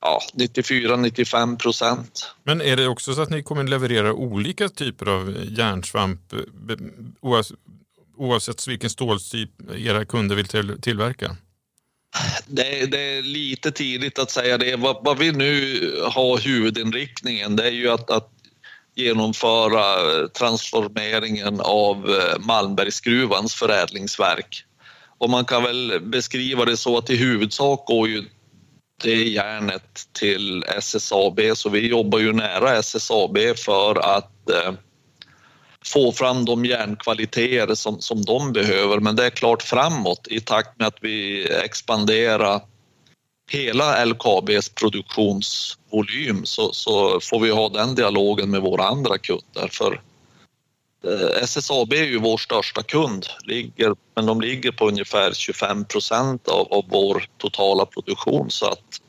ja, 0.00 0.20
94-95 0.34 1.58
procent. 1.58 2.30
Men 2.42 2.60
är 2.60 2.76
det 2.76 2.88
också 2.88 3.14
så 3.14 3.22
att 3.22 3.30
ni 3.30 3.42
kommer 3.42 3.64
leverera 3.64 4.12
olika 4.12 4.68
typer 4.68 5.06
av 5.06 5.36
järnsvamp 5.48 6.20
oavsett 8.16 8.68
vilken 8.68 8.90
ståltyp 8.90 9.50
era 9.76 10.04
kunder 10.04 10.36
vill 10.36 10.48
till, 10.48 10.80
tillverka? 10.80 11.36
Det, 12.46 12.86
det, 12.86 13.18
är 13.18 13.22
lite 13.22 13.72
tidigt 13.72 14.18
att 14.18 14.30
säga 14.30 14.58
det. 14.58 14.76
Vad, 14.76 15.04
vad 15.04 15.18
vi 15.18 15.32
nu 15.32 15.80
har 16.04 16.38
huvudinriktningen 16.38 17.56
det 17.56 17.66
är 17.66 17.72
ju 17.72 17.90
att, 17.90 18.10
att 18.10 18.30
genomföra 18.94 20.20
eh, 20.20 20.28
transformeringen 20.28 21.60
av 21.60 22.10
eh, 22.10 22.38
Malmbergsgruvans 22.38 23.54
förädlingsverk. 23.54 24.64
Och 25.18 25.30
man 25.30 25.44
kan 25.44 25.62
väl 25.62 26.00
beskriva 26.02 26.64
det 26.64 26.76
så 26.76 26.98
att 26.98 27.10
i 27.10 27.16
huvudsak 27.16 27.86
går 27.86 28.08
ju 28.08 28.24
det 29.02 29.24
järnet 29.24 30.08
till 30.12 30.64
SSAB 30.78 31.40
så 31.54 31.68
vi 31.68 31.88
jobbar 31.88 32.18
ju 32.18 32.32
nära 32.32 32.76
SSAB 32.76 33.38
för 33.56 34.16
att 34.16 34.50
eh, 34.50 34.72
få 35.84 36.12
fram 36.12 36.44
de 36.44 36.64
järnkvaliteter 36.64 37.74
som, 37.74 38.00
som 38.00 38.24
de 38.24 38.52
behöver. 38.52 39.00
Men 39.00 39.16
det 39.16 39.26
är 39.26 39.30
klart 39.30 39.62
framåt 39.62 40.28
i 40.30 40.40
takt 40.40 40.78
med 40.78 40.88
att 40.88 40.98
vi 41.00 41.48
expanderar 41.64 42.60
hela 43.50 44.04
LKABs 44.04 44.68
produktionsvolym 44.68 46.44
så, 46.44 46.72
så 46.72 47.20
får 47.20 47.40
vi 47.40 47.50
ha 47.50 47.68
den 47.68 47.94
dialogen 47.94 48.50
med 48.50 48.62
våra 48.62 48.84
andra 48.84 49.18
kunder. 49.18 49.68
För 49.70 50.00
eh, 51.04 51.42
SSAB 51.42 51.92
är 51.92 52.04
ju 52.04 52.18
vår 52.18 52.36
största 52.36 52.82
kund, 52.82 53.26
ligger, 53.44 53.94
men 54.16 54.26
de 54.26 54.40
ligger 54.40 54.72
på 54.72 54.88
ungefär 54.88 55.32
25 55.32 55.84
procent 55.84 56.48
av, 56.48 56.72
av 56.72 56.84
vår 56.88 57.28
totala 57.38 57.86
produktion 57.86 58.50
så 58.50 58.66
att 58.66 59.00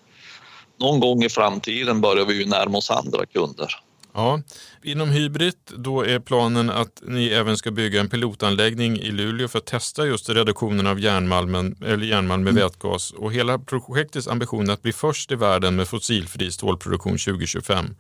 någon 0.80 1.00
gång 1.00 1.24
i 1.24 1.30
framtiden 1.30 2.02
börjar 2.02 2.26
vi 2.26 2.34
ju 2.34 2.46
närma 2.46 2.78
oss 2.78 2.92
andra 2.92 3.26
kunder. 3.26 3.85
Ja, 4.16 4.42
inom 4.84 5.10
Hybrid 5.10 5.56
då 5.66 6.06
är 6.06 6.20
planen 6.20 6.70
att 6.70 7.02
ni 7.02 7.28
även 7.28 7.58
ska 7.58 7.72
bygga 7.72 8.00
en 8.00 8.10
pilotanläggning 8.10 9.00
i 9.00 9.12
Luleå 9.12 9.48
för 9.48 9.60
att 9.60 9.66
testa 9.66 10.06
just 10.06 10.30
reduktionen 10.30 10.88
av 10.88 11.00
järnmalmen, 11.00 11.76
eller 11.86 12.06
järnmalm 12.06 12.44
med 12.44 12.52
mm. 12.52 12.64
vätgas. 12.64 13.12
Och 13.12 13.34
hela 13.34 13.60
projektets 13.60 14.28
ambition 14.28 14.70
är 14.70 14.74
att 14.74 14.82
bli 14.82 14.94
först 14.94 15.32
i 15.32 15.36
världen 15.36 15.76
med 15.76 15.88
fossilfri 15.88 16.52
stålproduktion 16.52 17.18
2025. 17.18 17.96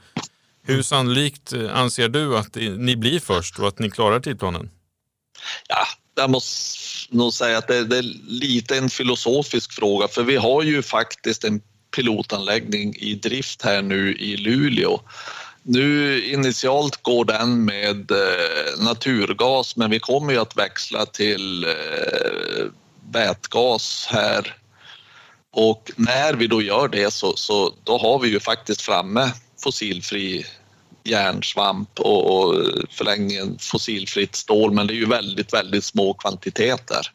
Hur 0.63 0.82
sannolikt 0.82 1.54
eh, 1.54 1.78
anser 1.78 2.10
du 2.10 2.38
att 2.38 2.56
ni 2.56 2.95
blir 2.95 3.19
först 3.19 3.60
och 3.60 3.67
att 3.67 3.80
ni 3.80 3.91
klarar 3.91 4.19
tidplanen? 4.19 4.69
Ja, 5.67 5.86
jag 6.15 6.30
måste 6.30 7.15
nog 7.15 7.34
säga 7.34 7.58
att 7.58 7.67
det, 7.67 7.86
det 7.86 7.97
är 7.97 8.06
lite 8.28 8.78
en 8.78 8.89
filosofisk 8.89 9.73
fråga 9.73 10.08
för 10.08 10.23
vi 10.23 10.36
har 10.36 10.63
ju 10.63 10.82
faktiskt 10.82 11.43
en 11.43 11.62
pilotanläggning 11.95 12.95
i 12.95 13.15
drift 13.15 13.62
här 13.62 13.82
nu 13.82 14.15
i 14.15 14.38
Luleå 14.38 15.01
nu 15.67 16.21
initialt 16.25 17.04
går 17.04 17.25
den 17.25 17.65
med 17.65 18.12
eh, 18.12 18.84
naturgas 18.86 19.75
men 19.75 19.89
vi 19.89 19.99
kommer 19.99 20.34
ju 20.34 20.39
att 20.39 20.58
växla 20.58 21.06
till 21.06 21.63
eh, 21.63 22.65
vätgas 23.12 24.08
här. 24.10 24.56
Och 25.51 25.91
när 25.95 26.34
vi 26.34 26.47
då 26.47 26.62
gör 26.62 26.88
det 26.88 27.13
så, 27.13 27.36
så 27.36 27.73
då 27.84 27.97
har 27.97 28.19
vi 28.19 28.30
ju 28.30 28.39
faktiskt 28.39 28.82
framme 28.82 29.32
fossilfri 29.63 30.45
järnsvamp 31.04 31.99
och, 31.99 32.39
och 32.39 32.56
förlängningen 32.89 33.58
fossilfritt 33.60 34.36
stål 34.36 34.71
men 34.71 34.88
det 34.88 34.93
är 34.93 34.95
ju 34.95 35.06
väldigt, 35.06 35.54
väldigt 35.54 35.84
små 35.84 36.13
kvantiteter 36.13 37.12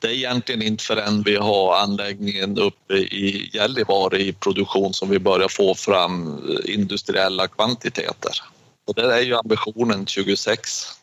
det 0.00 0.06
är 0.08 0.12
egentligen 0.12 0.62
inte 0.62 0.84
förrän 0.84 1.22
vi 1.22 1.36
har 1.36 1.76
anläggningen 1.76 2.58
uppe 2.58 2.94
i 2.94 3.50
Gällivare 3.52 4.22
i 4.22 4.32
produktion 4.32 4.94
som 4.94 5.10
vi 5.10 5.18
börjar 5.18 5.48
få 5.48 5.74
fram 5.74 6.40
industriella 6.64 7.48
kvantiteter. 7.48 8.32
Och 8.86 8.94
det 8.94 9.14
är 9.14 9.20
ju 9.20 9.34
ambitionen 9.34 10.06
26. 10.06 10.98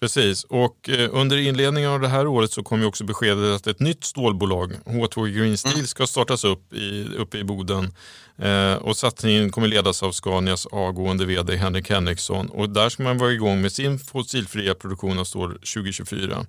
Precis, 0.00 0.44
och 0.44 0.88
eh, 0.88 1.08
under 1.12 1.36
inledningen 1.36 1.90
av 1.90 2.00
det 2.00 2.08
här 2.08 2.26
året 2.26 2.52
så 2.52 2.62
kom 2.62 2.80
ju 2.80 2.86
också 2.86 3.04
beskedet 3.04 3.56
att 3.56 3.66
ett 3.66 3.80
nytt 3.80 4.04
stålbolag, 4.04 4.72
H2 4.84 5.28
Green 5.28 5.58
Steel, 5.58 5.74
mm. 5.74 5.86
ska 5.86 6.06
startas 6.06 6.44
upp 6.44 6.72
i, 6.72 7.08
uppe 7.16 7.38
i 7.38 7.44
Boden. 7.44 7.94
Eh, 8.38 8.74
och 8.74 8.96
satsningen 8.96 9.50
kommer 9.50 9.68
ledas 9.68 10.02
av 10.02 10.12
Scanias 10.12 10.66
avgående 10.66 11.26
vd 11.26 11.56
Henrik 11.56 11.90
Henriksson 11.90 12.50
och 12.50 12.70
där 12.70 12.88
ska 12.88 13.02
man 13.02 13.18
vara 13.18 13.32
igång 13.32 13.60
med 13.60 13.72
sin 13.72 13.98
fossilfria 13.98 14.74
produktion 14.74 15.18
av 15.18 15.24
stål 15.24 15.52
2024. 15.52 16.46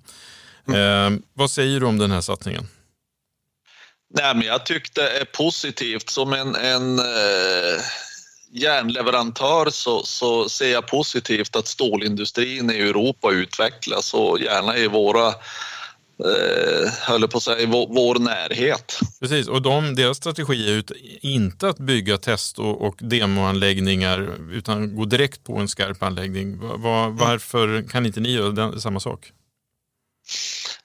Eh, 0.74 1.10
vad 1.34 1.50
säger 1.50 1.80
du 1.80 1.86
om 1.86 1.98
den 1.98 2.10
här 2.10 2.20
satsningen? 2.20 2.68
Nej, 4.14 4.34
men 4.34 4.46
jag 4.46 4.66
tyckte 4.66 5.02
det 5.02 5.20
är 5.20 5.24
positivt. 5.24 6.10
Som 6.10 6.32
en, 6.32 6.54
en 6.54 6.98
eh, 6.98 7.80
järnleverantör 8.52 9.70
så, 9.70 10.02
så 10.02 10.48
ser 10.48 10.72
jag 10.72 10.86
positivt 10.86 11.56
att 11.56 11.66
stålindustrin 11.66 12.70
i 12.70 12.74
Europa 12.74 13.32
utvecklas 13.32 14.14
och 14.14 14.40
gärna 14.40 14.76
i 14.76 14.86
våra 14.86 15.26
eh, 15.26 16.92
höll 17.00 17.28
på 17.28 17.36
att 17.36 17.42
säga, 17.42 17.66
vår, 17.66 17.86
vår, 17.94 18.18
närhet. 18.18 19.00
Precis, 19.20 19.48
och 19.48 19.62
de, 19.62 19.94
deras 19.94 20.16
strategi 20.16 20.70
är 20.70 20.76
ut, 20.76 20.92
inte 21.20 21.68
att 21.68 21.78
bygga 21.78 22.18
test 22.18 22.58
och, 22.58 22.86
och 22.86 22.96
demoanläggningar 22.98 24.36
utan 24.52 24.96
gå 24.96 25.04
direkt 25.04 25.44
på 25.44 25.56
en 25.56 25.68
skarp 25.68 26.02
anläggning. 26.02 26.58
Var, 26.58 27.08
varför 27.08 27.88
kan 27.88 28.06
inte 28.06 28.20
ni 28.20 28.32
göra 28.32 28.50
den, 28.50 28.80
samma 28.80 29.00
sak? 29.00 29.32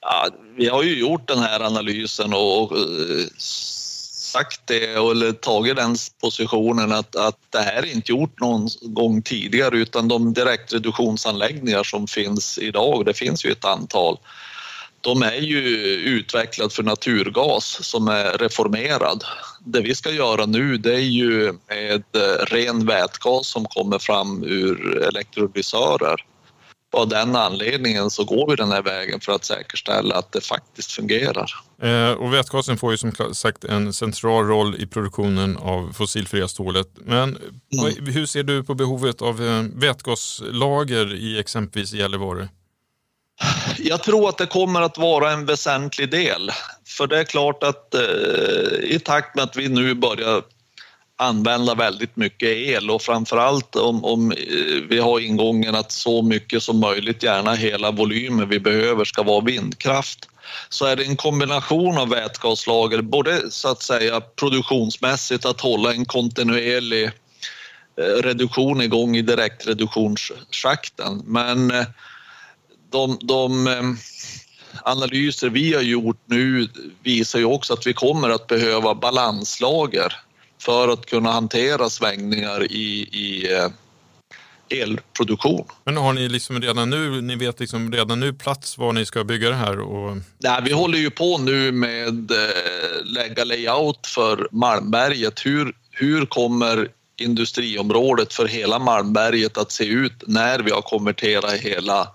Ja, 0.04 0.30
vi 0.58 0.68
har 0.70 0.84
ju 0.84 1.00
gjort 1.00 1.28
den 1.28 1.39
här 1.39 1.60
analysen 1.60 2.34
och, 2.34 2.72
och 2.72 2.78
eh, 2.78 3.26
sagt 4.34 4.62
det 4.66 4.94
eller 4.94 5.32
tagit 5.32 5.76
den 5.76 5.96
positionen 6.22 6.92
att, 6.92 7.16
att 7.16 7.38
det 7.50 7.60
här 7.60 7.84
är 7.84 7.96
inte 7.96 8.12
gjort 8.12 8.39
någon 8.39 8.68
gång 8.82 9.22
tidigare 9.22 9.78
utan 9.78 10.08
de 10.08 10.34
direktreduktionsanläggningar 10.34 11.84
som 11.84 12.08
finns 12.08 12.58
idag, 12.58 13.06
det 13.06 13.13
finns 13.13 13.46
ju 13.46 13.52
ett 13.52 13.66
antal, 13.66 14.20
de 15.02 15.24
är 15.24 15.42
ju 15.42 15.66
utvecklade 15.96 16.70
för 16.70 16.84
naturgas 16.84 17.84
som 17.86 18.08
är 18.08 18.38
reformerad. 18.38 19.24
Det 19.60 19.82
vi 19.82 19.96
ska 19.96 20.12
göra 20.12 20.46
nu 20.46 20.78
det 20.78 20.94
är 20.94 21.00
ju 21.00 21.54
med 21.70 22.04
eh, 22.16 22.46
ren 22.46 22.86
vätgas 22.86 23.48
som 23.48 23.66
kommer 23.66 24.00
fram 24.00 24.44
ur 24.44 25.04
elektrolysörer 25.08 26.26
av 26.93 27.08
den 27.08 27.36
anledningen 27.36 28.10
så 28.10 28.23
går 28.23 28.49
vi 28.49 28.56
den 28.56 28.71
här 28.71 28.82
vägen 28.82 29.19
för 29.19 29.32
att 29.32 29.45
säkerställa 29.45 30.15
att 30.15 30.32
det 30.32 30.41
faktiskt 30.41 30.91
fungerar. 30.91 31.51
Eh, 31.82 32.12
och 32.12 32.34
vätgasen 32.34 32.77
får 32.77 32.91
ju 32.91 32.97
som 32.97 33.34
sagt 33.34 33.63
en 33.63 33.93
central 33.93 34.47
roll 34.47 34.75
i 34.75 34.88
produktionen 34.88 35.58
av 35.58 35.93
fossilfria 35.93 36.47
stålet. 36.47 36.88
Men 36.95 37.23
mm. 37.23 38.06
hur 38.06 38.25
ser 38.25 38.43
du 38.43 38.63
på 38.63 38.73
behovet 38.73 39.21
av 39.21 39.43
eh, 39.43 39.63
vätgaslager 39.75 41.13
i 41.13 41.39
exempelvis 41.39 41.93
Gällivare? 41.93 42.49
Jag 43.77 44.03
tror 44.03 44.29
att 44.29 44.38
det 44.38 44.45
kommer 44.45 44.82
att 44.82 44.97
vara 44.97 45.32
en 45.32 45.45
väsentlig 45.45 46.12
del. 46.12 46.51
För 46.88 47.08
det 47.08 47.19
är 47.19 47.23
klart 47.23 47.63
att 47.63 47.95
eh, 47.95 48.01
i 48.84 48.99
takt 49.06 49.36
med 49.36 49.43
att 49.43 49.58
vi 49.58 49.69
nu 49.69 49.93
börjar 49.93 50.43
använda 51.23 51.75
väldigt 51.75 52.15
mycket 52.15 52.49
el 52.49 52.91
och 52.91 53.01
framförallt 53.01 53.75
om, 53.75 54.05
om 54.05 54.31
eh, 54.31 54.38
vi 54.89 54.99
har 54.99 55.19
ingången 55.19 55.75
att 55.75 55.91
så 55.91 56.21
mycket 56.21 56.63
som 56.63 56.79
möjligt, 56.79 57.23
gärna 57.23 57.53
hela 57.53 57.91
volymen 57.91 58.49
vi 58.49 58.59
behöver 58.59 59.05
ska 59.05 59.23
vara 59.23 59.45
vindkraft 59.45 60.29
så 60.69 60.86
är 60.86 60.95
det 60.95 61.03
en 61.03 61.15
kombination 61.15 61.97
av 61.97 62.09
vätgaslager, 62.09 63.01
både 63.01 63.51
så 63.51 63.67
att 63.67 63.81
säga 63.81 64.21
produktionsmässigt 64.21 65.45
att 65.45 65.62
hålla 65.62 65.93
en 65.93 66.05
kontinuerlig 66.05 67.03
eh, 67.03 67.12
reduktion 68.23 68.81
igång 68.81 69.15
i 69.15 69.21
direktreduktionsschakten. 69.21 71.21
Men 71.25 71.71
eh, 71.71 71.86
de, 72.91 73.17
de 73.21 73.67
analyser 74.83 75.49
vi 75.49 75.73
har 75.73 75.81
gjort 75.81 76.21
nu 76.25 76.67
visar 77.03 77.39
ju 77.39 77.45
också 77.45 77.73
att 77.73 77.88
vi 77.88 77.93
kommer 77.93 78.29
att 78.29 78.47
behöva 78.47 78.95
balanslager 78.95 80.22
för 80.65 80.88
att 80.88 81.06
kunna 81.06 81.32
hantera 81.32 81.89
svängningar 81.89 82.71
i, 82.71 83.10
i 83.12 83.54
eh, 83.54 83.69
elproduktion. 84.82 85.65
Men 85.84 85.97
har 85.97 86.13
ni 86.13 86.30
liksom 86.30 86.62
redan 86.62 86.89
nu, 86.89 87.21
ni 87.21 87.36
vet 87.36 87.60
liksom 87.60 87.91
redan 87.91 88.19
nu 88.19 88.34
plats 88.34 88.78
var 88.78 88.93
ni 88.93 89.06
ska 89.06 89.23
bygga 89.23 89.49
det 89.49 89.56
här? 89.56 89.80
Och... 89.80 90.17
Nej, 90.38 90.62
vi 90.65 90.73
håller 90.73 90.97
ju 90.97 91.10
på 91.10 91.38
nu 91.38 91.71
med 91.71 92.32
eh, 92.32 93.06
lägga 93.06 93.43
layout 93.43 94.08
för 94.08 94.47
Malmberget. 94.52 95.45
Hur, 95.45 95.76
hur 95.91 96.26
kommer 96.26 96.88
industriområdet 97.17 98.34
för 98.34 98.47
hela 98.47 98.80
Malmberget 98.80 99.58
att 99.58 99.71
se 99.71 99.86
ut 99.86 100.23
när 100.28 100.60
vi 100.60 100.71
har 100.71 100.82
konverterat 100.82 101.54
hela, 101.54 102.08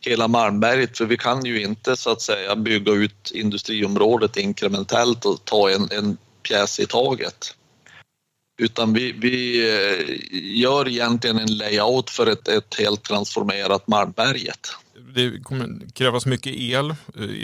hela 0.00 0.28
Malmberget? 0.28 0.98
För 0.98 1.04
vi 1.04 1.16
kan 1.16 1.44
ju 1.44 1.62
inte 1.62 1.96
så 1.96 2.10
att 2.10 2.22
säga 2.22 2.56
bygga 2.56 2.92
ut 2.92 3.30
industriområdet 3.34 4.36
inkrementellt 4.36 5.24
och 5.24 5.44
ta 5.44 5.70
en, 5.70 5.88
en 5.90 6.16
pjäs 6.42 6.80
i 6.80 6.86
taget. 6.86 7.54
Utan 8.62 8.92
vi, 8.92 9.12
vi 9.12 9.68
eh, 9.68 9.74
gör 10.60 10.88
egentligen 10.88 11.38
en 11.38 11.56
layout 11.56 12.10
för 12.10 12.26
ett, 12.26 12.48
ett 12.48 12.74
helt 12.78 13.02
transformerat 13.02 13.86
Malmberget. 13.86 14.68
Det 15.14 15.42
kommer 15.42 15.92
krävas 15.94 16.26
mycket 16.26 16.52
el. 16.56 16.94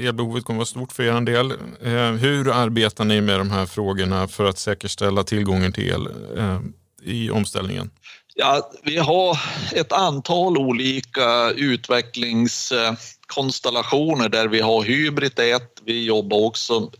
Elbehovet 0.02 0.44
kommer 0.44 0.58
vara 0.58 0.66
stort 0.66 0.92
för 0.92 1.02
er 1.02 1.20
del. 1.20 1.52
Eh, 1.82 2.12
hur 2.12 2.50
arbetar 2.50 3.04
ni 3.04 3.20
med 3.20 3.40
de 3.40 3.50
här 3.50 3.66
frågorna 3.66 4.28
för 4.28 4.44
att 4.44 4.58
säkerställa 4.58 5.24
tillgången 5.24 5.72
till 5.72 5.88
el 5.88 6.08
eh, 6.36 6.60
i 7.02 7.30
omställningen? 7.30 7.90
Ja, 8.34 8.70
vi 8.82 8.98
har 8.98 9.40
ett 9.74 9.92
antal 9.92 10.58
olika 10.58 11.50
utvecklingskonstellationer 11.50 14.28
där 14.28 14.48
vi 14.48 14.60
har 14.60 14.82
Hybrid 14.82 15.38
1. 15.38 15.62
Vi 15.84 16.04
jobbar 16.04 16.38
också 16.38 16.90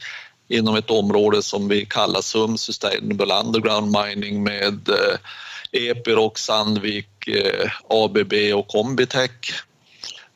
inom 0.49 0.77
ett 0.77 0.91
område 0.91 1.43
som 1.43 1.69
vi 1.69 1.87
kallar 1.87 2.21
SUM, 2.21 2.59
Sustainable 2.59 3.35
Underground 3.35 3.97
Mining 3.97 4.43
med 4.43 4.89
eh, 4.89 5.19
Epiroc, 5.91 6.39
Sandvik, 6.39 7.29
eh, 7.29 7.71
ABB 7.89 8.33
och 8.55 8.69
Combitech. 8.69 9.65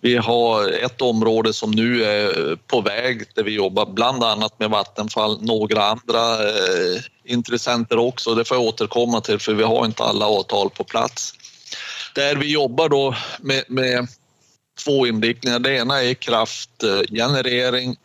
Vi 0.01 0.17
har 0.17 0.69
ett 0.69 1.01
område 1.01 1.53
som 1.53 1.71
nu 1.71 2.05
är 2.05 2.57
på 2.57 2.81
väg 2.81 3.25
där 3.35 3.43
vi 3.43 3.55
jobbar 3.55 3.87
bland 3.87 4.25
annat 4.25 4.59
med 4.59 4.71
Vattenfall, 4.71 5.43
några 5.43 5.85
andra 5.85 6.49
eh, 6.49 7.01
intressenter 7.25 7.99
också. 7.99 8.35
Det 8.35 8.45
får 8.45 8.57
jag 8.57 8.67
återkomma 8.67 9.21
till 9.21 9.39
för 9.39 9.55
vi 9.55 9.63
har 9.63 9.87
inte 9.87 10.03
alla 10.03 10.27
avtal 10.27 10.71
på 10.71 10.85
plats. 10.85 11.35
Där 12.15 12.37
vi 12.37 12.53
jobbar 12.53 12.89
då 12.89 13.15
med, 13.41 13.65
med 13.69 14.09
två 14.85 15.07
inriktningar. 15.07 15.59
Det 15.59 15.77
ena 15.77 16.03
är 16.03 16.15
kraftgenerering 16.15 17.97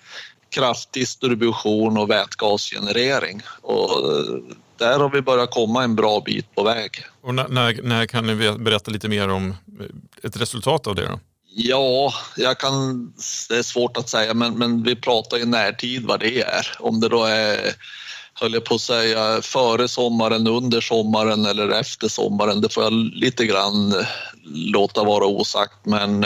kraftdistribution 0.49 1.97
och 1.97 2.09
vätgasgenerering. 2.09 3.41
Och 3.61 3.91
eh, 3.91 4.35
där 4.77 4.99
har 4.99 5.09
vi 5.09 5.21
börjat 5.21 5.51
komma 5.51 5.83
en 5.83 5.95
bra 5.95 6.21
bit 6.25 6.55
på 6.55 6.63
väg. 6.63 6.91
Och 7.21 7.35
när, 7.35 7.47
när, 7.47 7.81
när 7.83 8.05
kan 8.05 8.27
ni 8.27 8.51
berätta 8.51 8.91
lite 8.91 9.09
mer 9.09 9.29
om 9.29 9.49
eh, 9.49 9.85
ett 10.23 10.37
resultat 10.37 10.87
av 10.87 10.95
det? 10.95 11.07
Då? 11.07 11.19
Ja, 11.59 12.13
jag 12.37 12.59
kan, 12.59 13.05
det 13.49 13.57
är 13.57 13.63
svårt 13.63 13.97
att 13.97 14.09
säga, 14.09 14.33
men, 14.33 14.57
men 14.57 14.83
vi 14.83 14.95
pratar 14.95 15.37
i 15.37 15.45
närtid 15.45 16.05
vad 16.05 16.19
det 16.19 16.41
är. 16.41 16.67
Om 16.79 16.99
det 16.99 17.09
då 17.09 17.23
är, 17.23 17.73
höll 18.33 18.53
jag 18.53 18.65
på 18.65 18.75
att 18.75 18.81
säga, 18.81 19.41
före 19.41 19.87
sommaren, 19.87 20.47
under 20.47 20.81
sommaren 20.81 21.45
eller 21.45 21.69
efter 21.69 22.07
sommaren, 22.07 22.61
det 22.61 22.73
får 22.73 22.83
jag 22.83 22.93
lite 22.93 23.45
grann 23.45 23.91
eh, 23.93 24.05
låta 24.53 25.03
vara 25.03 25.25
osagt. 25.25 25.85
Men 25.85 26.25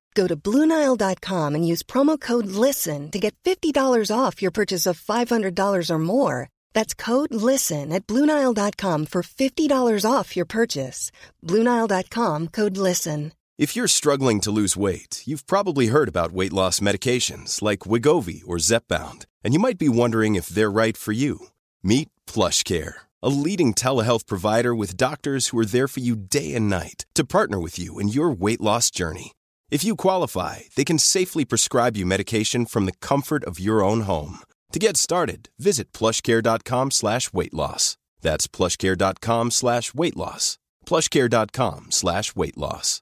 Go 0.13 0.27
to 0.27 0.35
Bluenile.com 0.35 1.55
and 1.55 1.67
use 1.67 1.83
promo 1.83 2.19
code 2.19 2.47
LISTEN 2.47 3.11
to 3.11 3.19
get 3.19 3.35
$50 3.43 3.73
off 4.13 4.41
your 4.41 4.51
purchase 4.51 4.85
of 4.85 4.99
$500 4.99 5.89
or 5.89 5.99
more. 5.99 6.49
That's 6.73 6.93
code 6.93 7.33
LISTEN 7.33 7.91
at 7.93 8.07
Bluenile.com 8.07 9.05
for 9.05 9.21
$50 9.23 10.05
off 10.05 10.35
your 10.35 10.45
purchase. 10.45 11.11
Bluenile.com 11.45 12.49
code 12.49 12.77
LISTEN. 12.77 13.31
If 13.57 13.75
you're 13.75 13.87
struggling 13.87 14.41
to 14.41 14.49
lose 14.49 14.75
weight, 14.75 15.21
you've 15.25 15.45
probably 15.45 15.87
heard 15.87 16.09
about 16.09 16.31
weight 16.31 16.53
loss 16.53 16.79
medications 16.79 17.61
like 17.61 17.79
Wigovi 17.79 18.41
or 18.47 18.57
Zepbound, 18.57 19.25
and 19.43 19.53
you 19.53 19.59
might 19.59 19.77
be 19.77 19.89
wondering 19.89 20.33
if 20.33 20.47
they're 20.47 20.71
right 20.71 20.97
for 20.97 21.11
you. 21.11 21.47
Meet 21.83 22.09
PlushCare, 22.25 22.93
a 23.21 23.29
leading 23.29 23.75
telehealth 23.75 24.25
provider 24.25 24.73
with 24.73 24.97
doctors 24.97 25.49
who 25.49 25.59
are 25.59 25.65
there 25.65 25.87
for 25.87 25.99
you 25.99 26.15
day 26.15 26.55
and 26.55 26.69
night 26.69 27.05
to 27.13 27.23
partner 27.23 27.59
with 27.59 27.77
you 27.77 27.99
in 27.99 28.07
your 28.07 28.31
weight 28.31 28.61
loss 28.61 28.89
journey. 28.89 29.33
If 29.71 29.85
you 29.85 29.95
qualify, 29.95 30.59
they 30.75 30.83
can 30.83 30.99
safely 30.99 31.45
prescribe 31.45 31.95
you 31.95 32.05
medication 32.05 32.65
from 32.65 32.85
the 32.85 32.97
comfort 32.99 33.45
of 33.45 33.57
your 33.57 33.81
own 33.81 34.01
home. 34.01 34.39
To 34.73 34.79
get 34.79 34.97
started, 34.97 35.49
visit 35.57 35.93
plushcare.com 35.93 36.91
slash 36.91 37.31
weight 37.31 37.53
loss. 37.53 37.95
That's 38.21 38.47
plushcare.com 38.47 39.51
slash 39.51 39.93
weight 39.93 40.17
loss. 40.17 40.57
Plushcare.com 40.85 41.85
slash 41.89 42.35
weight 42.35 42.57
loss. 42.57 43.01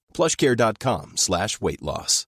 plushcare.com 0.13 1.13
slash 1.15 1.57
weight 1.61 1.81
loss. 1.81 2.27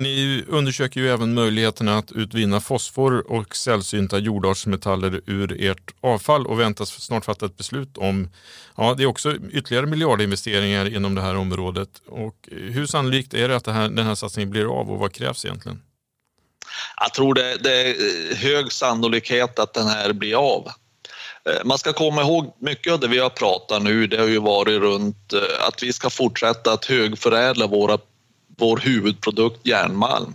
Ni 0.00 0.44
undersöker 0.48 1.00
ju 1.00 1.08
även 1.08 1.34
möjligheterna 1.34 1.98
att 1.98 2.12
utvinna 2.12 2.60
fosfor 2.60 3.32
och 3.32 3.56
sällsynta 3.56 4.18
jordartsmetaller 4.18 5.20
ur 5.26 5.62
ert 5.64 5.94
avfall 6.00 6.46
och 6.46 6.60
väntas 6.60 6.88
snart 6.88 7.24
fatta 7.24 7.46
ett 7.46 7.56
beslut 7.56 7.98
om, 7.98 8.28
ja 8.76 8.94
det 8.94 9.02
är 9.02 9.06
också 9.06 9.34
ytterligare 9.52 9.86
miljardinvesteringar 9.86 10.94
inom 10.96 11.14
det 11.14 11.22
här 11.22 11.36
området. 11.36 11.88
Och 12.06 12.48
hur 12.52 12.86
sannolikt 12.86 13.34
är 13.34 13.48
det 13.48 13.56
att 13.56 13.64
det 13.64 13.72
här, 13.72 13.88
den 13.88 14.06
här 14.06 14.14
satsningen 14.14 14.50
blir 14.50 14.80
av 14.80 14.90
och 14.90 14.98
vad 14.98 15.12
krävs 15.12 15.44
egentligen? 15.44 15.82
Jag 17.00 17.14
tror 17.14 17.34
det, 17.34 17.56
det 17.56 17.90
är 17.90 18.34
hög 18.34 18.72
sannolikhet 18.72 19.58
att 19.58 19.74
den 19.74 19.86
här 19.86 20.12
blir 20.12 20.34
av. 20.34 20.68
Eh, 21.48 21.64
man 21.64 21.78
ska 21.78 21.92
komma 21.92 22.22
ihåg 22.22 22.56
mycket 22.58 22.92
av 22.92 23.00
det 23.00 23.08
vi 23.08 23.18
har 23.18 23.30
pratat 23.30 23.82
nu, 23.82 24.06
det 24.06 24.20
har 24.20 24.26
ju 24.26 24.38
varit 24.38 24.80
runt 24.80 25.32
eh, 25.32 25.66
att 25.68 25.82
vi 25.82 25.92
ska 25.92 26.10
fortsätta 26.10 26.72
att 26.72 26.84
högförädla 26.84 27.66
våra, 27.66 27.98
vår 28.58 28.76
huvudprodukt 28.76 29.66
järnmalm. 29.66 30.34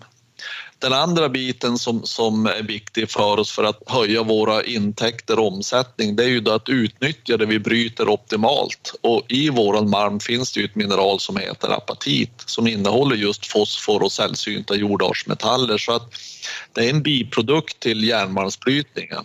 Den 0.83 0.93
andra 0.93 1.29
biten 1.29 1.77
som, 1.77 2.05
som 2.05 2.45
är 2.45 2.63
viktig 2.63 3.11
för 3.11 3.39
oss 3.39 3.51
för 3.51 3.63
att 3.63 3.81
höja 3.85 4.23
våra 4.23 4.63
intäkter 4.63 5.39
och 5.39 5.47
omsättning 5.47 6.15
det 6.15 6.23
är 6.23 6.27
ju 6.27 6.39
då 6.39 6.51
att 6.51 6.69
utnyttja 6.69 7.37
det 7.37 7.45
vi 7.45 7.59
bryter 7.59 8.09
optimalt. 8.09 8.95
Och 9.01 9.21
I 9.27 9.49
våran 9.49 9.89
malm 9.89 10.19
finns 10.19 10.53
det 10.53 10.59
ju 10.59 10.65
ett 10.65 10.75
mineral 10.75 11.19
som 11.19 11.37
heter 11.37 11.69
apatit 11.69 12.43
som 12.45 12.67
innehåller 12.67 13.15
just 13.15 13.45
fosfor 13.45 14.03
och 14.03 14.11
sällsynta 14.11 14.75
jordartsmetaller 14.75 15.77
så 15.77 15.91
att 15.95 16.13
det 16.73 16.85
är 16.85 16.89
en 16.89 17.03
biprodukt 17.03 17.79
till 17.79 18.03
järnmalmsbrytningen. 18.03 19.23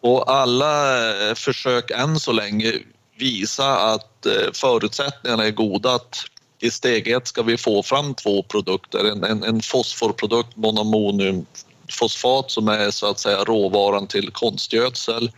Och 0.00 0.30
alla 0.32 0.98
eh, 1.28 1.34
försök 1.34 1.90
än 1.90 2.20
så 2.20 2.32
länge 2.32 2.72
visa 3.18 3.78
att 3.78 4.26
eh, 4.26 4.52
förutsättningarna 4.54 5.44
är 5.44 5.50
goda 5.50 5.94
att 5.94 6.16
i 6.60 6.70
steg 6.70 7.08
ett 7.08 7.26
ska 7.26 7.42
vi 7.42 7.56
få 7.56 7.82
fram 7.82 8.14
två 8.14 8.42
produkter. 8.42 9.04
En, 9.04 9.24
en, 9.24 9.42
en 9.42 9.62
fosforprodukt, 9.62 10.56
monomoniumfosfat 10.56 12.50
som 12.50 12.68
är 12.68 12.90
så 12.90 13.10
att 13.10 13.18
säga 13.18 13.44
råvaran 13.44 14.06
till 14.06 14.30
konstgödsel 14.30 15.30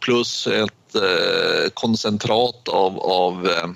plus 0.00 0.46
ett 0.46 0.94
eh, 0.94 1.70
koncentrat 1.74 2.68
av, 2.68 3.00
av 3.00 3.46
eh, 3.46 3.70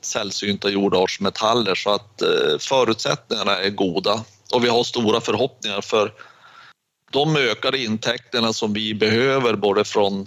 sällsynta 0.00 0.70
jordartsmetaller 0.70 1.74
så 1.74 1.90
att 1.90 2.22
eh, 2.22 2.58
förutsättningarna 2.58 3.56
är 3.56 3.70
goda 3.70 4.24
och 4.52 4.64
vi 4.64 4.68
har 4.68 4.84
stora 4.84 5.20
förhoppningar 5.20 5.80
för 5.80 6.12
de 7.10 7.36
ökade 7.36 7.78
intäkterna 7.78 8.52
som 8.52 8.72
vi 8.72 8.94
behöver 8.94 9.54
både 9.54 9.84
från 9.84 10.26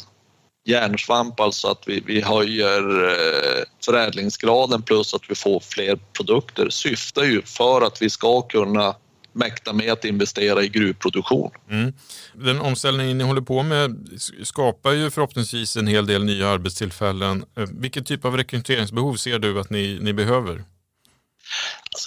järnsvamp, 0.66 1.40
alltså 1.40 1.68
att 1.68 1.84
vi, 1.86 2.04
vi 2.06 2.22
höjer 2.22 3.04
eh, 3.10 3.64
förädlingsgraden 3.86 4.82
plus 4.82 5.14
att 5.14 5.22
vi 5.30 5.36
får 5.36 5.60
fler 5.60 6.00
produkter 6.18 6.70
syftar 6.70 7.24
ju 7.24 7.42
för 7.42 7.82
att 7.82 8.02
vi 8.02 8.10
ska 8.10 8.42
kunna 8.42 8.96
mäkta 9.34 9.74
med 9.74 9.92
att 9.92 10.06
investera 10.06 10.64
i 10.64 10.70
gruvproduktion. 10.70 11.52
Mm. 11.70 11.94
Den 12.34 12.62
omställningen 12.62 13.18
ni 13.18 13.24
håller 13.24 13.42
på 13.42 13.64
med 13.64 14.20
skapar 14.44 14.92
ju 14.92 15.12
förhoppningsvis 15.12 15.78
en 15.78 15.88
hel 15.88 16.06
del 16.06 16.24
nya 16.24 16.50
arbetstillfällen. 16.50 17.46
Eh, 17.58 17.66
vilken 17.72 18.04
typ 18.04 18.26
av 18.26 18.38
rekryteringsbehov 18.38 19.16
ser 19.16 19.40
du 19.40 19.60
att 19.60 19.70
ni, 19.70 20.00
ni 20.02 20.14
behöver? 20.14 20.64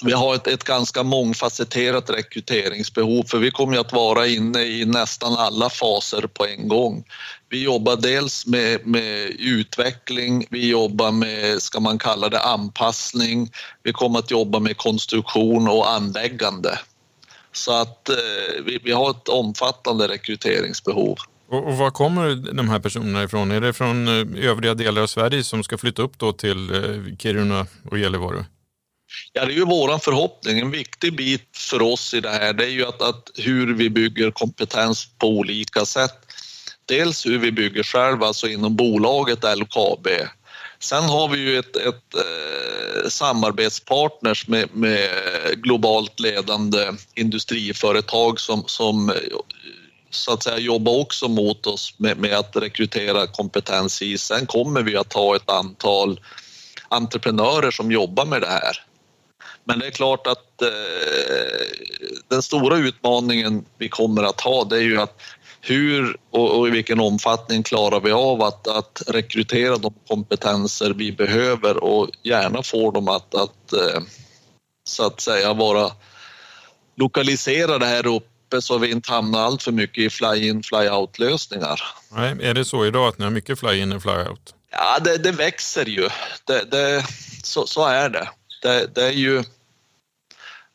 Vi 0.02 0.12
har 0.12 0.34
ett, 0.34 0.46
ett, 0.46 0.64
ganska 0.64 1.02
mångfacetterat 1.02 2.10
rekryteringsbehov 2.10 3.24
för 3.24 3.38
vi 3.38 3.50
kommer 3.50 3.78
att 3.78 3.92
vara 3.92 4.26
inne 4.26 4.62
i 4.62 4.84
nästan 4.84 5.36
alla 5.36 5.70
faser 5.70 6.26
på 6.26 6.46
en 6.46 6.68
gång. 6.68 7.04
Vi 7.48 7.62
jobbar 7.62 7.96
dels 7.96 8.46
med, 8.46 8.86
med 8.86 9.26
utveckling, 9.38 10.46
vi 10.50 10.68
jobbar 10.68 11.12
med, 11.12 11.62
ska 11.62 11.80
man 11.80 11.98
kalla 11.98 12.28
det 12.28 12.40
anpassning, 12.40 13.50
vi 13.82 13.92
kommer 13.92 14.18
att 14.18 14.30
jobba 14.30 14.58
med 14.58 14.76
konstruktion 14.76 15.68
och 15.68 15.90
anläggande. 15.90 16.78
Så 17.52 17.72
att 17.72 18.08
eh, 18.08 18.64
vi, 18.64 18.78
vi, 18.84 18.92
har 18.92 19.10
ett 19.10 19.28
omfattande 19.28 20.08
rekryteringsbehov. 20.08 21.16
Och, 21.48 21.66
och 21.66 21.76
var 21.76 21.90
kommer 21.90 22.54
de 22.54 22.68
här 22.68 22.78
personerna 22.78 23.22
ifrån? 23.22 23.50
Är 23.50 23.60
det 23.60 23.72
från 23.72 24.08
eh, 24.08 24.48
övriga 24.50 24.74
delar 24.74 25.02
av 25.02 25.06
Sverige 25.06 25.44
som 25.44 25.64
ska 25.64 25.78
flytta 25.78 26.02
upp 26.02 26.18
då 26.18 26.32
till 26.32 26.74
eh, 26.74 27.16
Kiruna 27.18 27.66
och 27.90 27.98
Gällivare? 27.98 28.44
Ja, 29.32 29.44
det 29.44 29.52
är 29.52 29.56
ju 29.56 29.64
våran 29.64 30.00
förhoppning. 30.00 30.58
En 30.58 30.70
viktig 30.70 31.16
bit 31.16 31.48
för 31.52 31.82
oss 31.82 32.14
i 32.14 32.20
det 32.20 32.30
här 32.30 32.52
det 32.52 32.64
är 32.64 32.68
ju 32.68 32.86
att, 32.86 33.02
att 33.02 33.30
hur 33.34 33.74
vi 33.74 33.90
bygger 33.90 34.30
kompetens 34.30 35.08
på 35.18 35.26
olika 35.26 35.84
sätt. 35.84 36.18
Dels 36.86 37.26
hur 37.26 37.38
vi 37.38 37.52
bygger 37.52 37.82
själva, 37.82 38.26
alltså 38.26 38.48
inom 38.48 38.76
bolaget 38.76 39.44
LKAB. 39.58 40.08
Sen 40.78 41.04
har 41.04 41.28
vi 41.28 41.38
ju 41.38 41.58
ett, 41.58 41.76
ett 41.76 42.14
eh, 42.14 43.08
samarbetspartners 43.08 44.48
med, 44.48 44.68
med, 44.74 45.10
globalt 45.56 46.20
ledande 46.20 46.92
industriföretag 47.14 48.40
som, 48.40 48.64
som 48.66 49.10
eh, 49.10 49.16
så 50.10 50.32
att 50.32 50.42
säga 50.42 50.58
jobbar 50.58 51.00
också 51.00 51.28
mot 51.28 51.66
oss 51.66 51.94
med, 51.98 52.18
med 52.18 52.32
att 52.34 52.56
rekrytera 52.56 53.26
kompetens 53.26 54.02
i. 54.02 54.18
Sen 54.18 54.46
kommer 54.46 54.82
vi 54.82 54.96
att 54.96 55.12
ha 55.12 55.36
ett 55.36 55.50
antal 55.50 56.20
entreprenörer 56.88 57.70
som 57.70 57.92
jobbar 57.92 58.26
med 58.26 58.40
det 58.40 58.46
här. 58.46 58.86
Men 59.66 59.78
det 59.78 59.86
är 59.86 59.90
klart 59.90 60.26
att 60.26 60.62
eh, 60.62 60.68
den 62.28 62.42
stora 62.42 62.76
utmaningen 62.76 63.64
vi 63.78 63.88
kommer 63.88 64.22
att 64.22 64.40
ha 64.40 64.64
det 64.64 64.76
är 64.76 64.80
ju 64.80 65.00
att 65.00 65.20
hur 65.60 66.16
och, 66.30 66.58
och, 66.58 66.68
i 66.68 66.70
vilken 66.70 67.00
omfattning 67.00 67.62
klarar 67.62 68.00
vi 68.00 68.12
av 68.12 68.42
att, 68.42 68.68
att 68.68 69.02
rekrytera 69.06 69.76
de 69.76 69.94
kompetenser 70.08 70.90
vi 70.90 71.12
behöver 71.12 71.84
och 71.84 72.10
gärna 72.22 72.62
få 72.62 72.90
dem 72.90 73.08
att, 73.08 73.34
att 73.34 73.72
eh, 73.72 74.00
så 74.84 75.06
att 75.06 75.20
säga 75.20 75.54
vara 75.54 75.92
lokaliserade 76.96 77.86
här 77.86 78.06
uppe 78.06 78.62
så 78.62 78.78
vi 78.78 78.90
inte 78.90 79.12
hamnar 79.12 79.40
allt 79.40 79.62
för 79.62 79.72
mycket 79.72 80.04
i 80.04 80.10
fly-in 80.10 80.62
fly-out 80.62 81.18
lösningar. 81.18 81.80
Nej, 82.12 82.36
är 82.42 82.54
det 82.54 82.64
så 82.64 82.86
idag 82.86 83.08
att 83.08 83.18
ni 83.18 83.24
har 83.24 83.32
mycket 83.32 83.58
fly-in 83.58 83.92
och 83.92 84.02
fly-out? 84.02 84.54
Ja, 84.70 84.98
det, 85.04 85.16
det 85.16 85.32
växer 85.32 85.84
ju. 85.84 86.08
Det, 86.44 86.70
det, 86.70 87.04
så, 87.42 87.66
så 87.66 87.84
är 87.86 88.08
det. 88.08 88.28
det. 88.62 88.94
Det 88.94 89.06
är 89.06 89.12
ju 89.12 89.44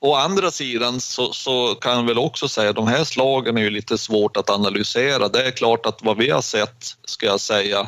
Å 0.04 0.16
andra 0.16 0.52
sidan 0.52 1.02
så, 1.02 1.34
så, 1.34 1.76
kan 1.76 1.96
jag 1.96 2.06
väl 2.06 2.18
också 2.18 2.48
säga 2.48 2.70
att 2.70 2.76
de 2.76 2.88
här 2.88 3.04
slagen 3.04 3.58
är 3.58 3.62
ju 3.62 3.70
lite 3.70 3.98
svårt 3.98 4.38
att 4.38 4.50
analysera. 4.50 5.28
Det 5.28 5.44
är 5.44 5.52
klart 5.52 5.86
att 5.86 6.00
vad 6.02 6.18
vi 6.18 6.30
har 6.30 6.42
sett, 6.42 6.86
ska 7.06 7.26
jag 7.26 7.40
säga, 7.40 7.88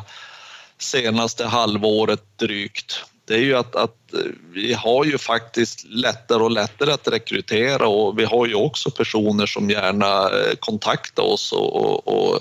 senaste 0.78 1.46
halvåret 1.46 2.38
drygt, 2.38 3.04
det 3.26 3.34
är 3.34 3.38
ju 3.38 3.56
att, 3.56 3.76
att 3.76 4.14
eh, 4.14 4.20
vi 4.52 4.72
har 4.72 5.04
ju 5.04 5.18
faktiskt 5.18 5.84
lättare 5.84 6.42
och 6.42 6.50
lättare 6.50 6.92
att 6.92 7.08
rekrytera 7.08 7.88
och 7.88 8.18
vi 8.18 8.24
har 8.24 8.46
ju 8.46 8.54
också 8.54 8.90
personer 8.90 9.46
som 9.46 9.70
gärna 9.70 10.30
eh, 10.30 10.54
kontaktar 10.58 11.22
oss 11.22 11.52
och, 11.52 11.76
och, 11.76 12.08
och 12.08 12.40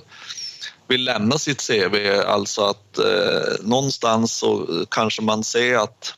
vill 0.88 1.04
lämna 1.04 1.38
sitt 1.38 1.68
CV. 1.68 1.96
Alltså 2.28 2.66
att 2.66 2.98
eh, 2.98 3.54
någonstans 3.62 4.34
så 4.38 4.68
kanske 4.90 5.22
man 5.22 5.44
ser 5.44 5.78
att 5.78 6.14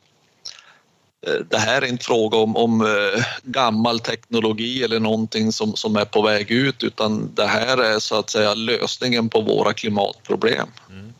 det 1.50 1.58
här 1.58 1.82
är 1.82 1.86
inte 1.86 2.04
fråga 2.04 2.38
om, 2.38 2.56
om 2.56 2.80
eh, 2.80 3.24
gammal 3.42 4.00
teknologi 4.00 4.82
eller 4.82 5.00
någonting 5.00 5.52
som, 5.52 5.76
som 5.76 5.96
är 5.96 6.04
på 6.04 6.22
väg 6.22 6.50
ut 6.50 6.84
utan 6.84 7.34
det 7.34 7.46
här 7.46 7.78
är 7.78 7.98
så 7.98 8.18
att 8.18 8.30
säga 8.30 8.54
lösningen 8.54 9.28
på 9.28 9.40
våra 9.40 9.72
klimatproblem. 9.72 10.68
Mm. 10.90 11.12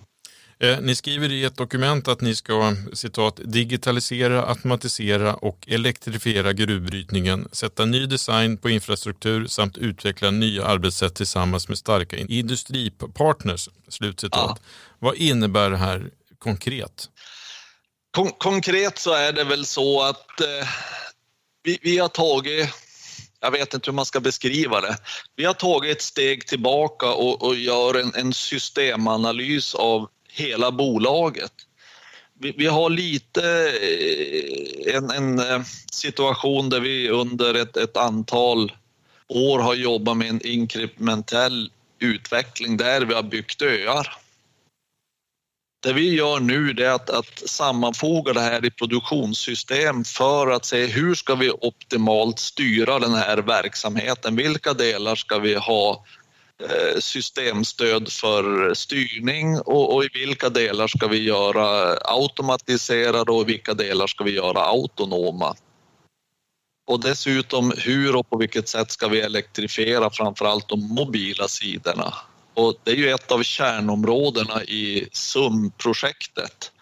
Eh, 0.58 0.80
ni 0.80 0.94
skriver 0.94 1.32
i 1.32 1.44
ett 1.44 1.56
dokument 1.56 2.08
att 2.08 2.20
ni 2.20 2.34
ska 2.34 2.76
citat, 2.92 3.40
digitalisera, 3.44 4.46
automatisera 4.46 5.34
och 5.34 5.68
elektrifiera 5.68 6.52
gruvbrytningen, 6.52 7.48
sätta 7.52 7.84
ny 7.84 8.06
design 8.06 8.56
på 8.56 8.70
infrastruktur 8.70 9.46
samt 9.46 9.78
utveckla 9.78 10.30
nya 10.30 10.64
arbetssätt 10.64 11.14
tillsammans 11.14 11.68
med 11.68 11.78
starka 11.78 12.16
industripartners. 12.16 13.68
Slutcitat. 13.88 14.32
Ja. 14.32 14.58
Vad 14.98 15.14
innebär 15.14 15.70
det 15.70 15.76
här 15.76 16.10
konkret? 16.38 17.10
Kon 18.16 18.32
konkret 18.32 18.98
så 18.98 19.12
är 19.12 19.32
det 19.32 19.44
väl 19.44 19.66
så 19.66 20.02
att 20.02 20.40
eh, 20.40 20.68
vi, 21.62 21.78
vi 21.82 21.98
har 21.98 22.08
tagit 22.08 22.68
jag 23.40 23.50
vet 23.50 23.74
inte 23.74 23.90
hur 23.90 23.94
man 23.94 24.06
ska 24.06 24.20
beskriva 24.20 24.80
det. 24.80 24.96
Vi 25.36 25.44
har 25.44 25.54
tagit 25.54 25.96
ett 25.96 26.02
steg 26.02 26.46
tillbaka 26.46 27.06
och, 27.06 27.42
och 27.42 27.56
gör 27.56 27.94
en, 27.94 28.14
en, 28.14 28.32
systemanalys 28.32 29.74
av 29.74 30.08
hela 30.28 30.70
bolaget. 30.72 31.52
Vi, 32.40 32.54
vi 32.56 32.66
har 32.66 32.90
lite 32.90 33.72
eh, 33.82 34.96
en, 34.96 35.10
en, 35.10 35.38
eh, 35.38 35.62
situation 35.92 36.70
där 36.70 36.80
vi 36.80 37.10
under 37.10 37.54
ett, 37.54 37.76
ett, 37.76 37.96
antal 37.96 38.72
år 39.28 39.58
har 39.58 39.74
jobbat 39.74 40.16
med 40.16 40.28
en 40.28 40.46
inkrementell 40.46 41.70
utveckling 41.98 42.76
där 42.76 43.00
vi 43.00 43.14
har 43.14 43.22
byggt 43.22 43.62
öar. 43.62 44.25
Det 45.86 45.92
vi 45.92 46.14
gör 46.14 46.40
nu 46.40 46.70
är 46.70 46.90
att, 46.90 47.10
att 47.10 47.42
sammanfoga 47.48 48.32
det 48.32 48.40
här 48.40 48.64
i 48.64 48.70
produktionssystem 48.70 50.04
för 50.04 50.50
att 50.50 50.64
se 50.64 50.86
hur 50.86 51.14
ska 51.14 51.34
vi 51.34 51.50
optimalt 51.50 52.38
styra 52.38 52.98
den 52.98 53.14
här 53.14 53.38
verksamheten? 53.38 54.36
Vilka 54.36 54.74
delar 54.74 55.14
ska 55.14 55.38
vi 55.38 55.54
ha 55.54 56.04
eh, 56.62 56.98
systemstöd 57.00 58.12
för 58.12 58.74
styrning 58.74 59.58
och, 59.58 59.94
och, 59.94 60.04
i 60.04 60.08
vilka 60.14 60.48
delar 60.48 60.88
ska 60.88 61.06
vi 61.06 61.22
göra 61.22 61.96
automatiserade 62.04 63.32
och 63.32 63.42
i 63.42 63.52
vilka 63.52 63.74
delar 63.74 64.06
ska 64.06 64.24
vi 64.24 64.34
göra 64.34 64.60
autonoma? 64.60 65.54
Och 66.86 67.00
dessutom 67.00 67.72
hur 67.76 68.16
och 68.16 68.30
på 68.30 68.36
vilket 68.36 68.68
sätt 68.68 68.90
ska 68.90 69.08
vi 69.08 69.20
elektrifiera 69.20 70.10
framförallt 70.10 70.68
de 70.68 70.94
mobila 70.94 71.48
sidorna? 71.48 72.14
Och 72.56 72.74
det 72.84 72.90
är 72.90 72.96
ju 72.96 73.10
ett 73.10 73.32
av 73.32 73.42
kärnområdena 73.42 74.64
i 74.64 75.08
SUM-projektet 75.12 76.72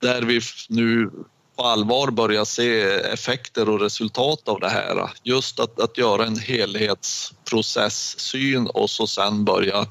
där 0.00 0.22
vi 0.22 0.40
nu 0.68 1.10
på 1.56 1.64
allvar 1.64 2.10
börjar 2.10 2.44
se 2.44 2.82
effekter 3.12 3.68
och 3.68 3.80
resultat 3.80 4.48
av 4.48 4.60
det 4.60 4.68
här. 4.68 5.10
Just 5.22 5.60
att, 5.60 5.80
att 5.80 5.98
göra 5.98 6.26
en 6.26 6.38
helhetsprocesssyn 6.38 8.66
och 8.66 8.90
så 8.90 9.06
sen 9.06 9.44
börja 9.44 9.86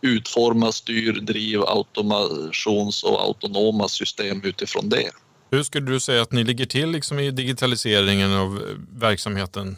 utforma 0.00 0.72
styr, 0.72 1.12
driv, 1.12 1.62
automations 1.62 3.04
och 3.04 3.20
autonoma 3.20 3.88
system 3.88 4.40
utifrån 4.44 4.88
det. 4.88 5.10
Hur 5.50 5.62
skulle 5.62 5.90
du 5.90 6.00
säga 6.00 6.22
att 6.22 6.32
ni 6.32 6.44
ligger 6.44 6.66
till 6.66 6.90
liksom 6.90 7.18
i 7.18 7.30
digitaliseringen 7.30 8.32
av 8.32 8.56
eh, 8.56 8.62
verksamheten? 9.00 9.76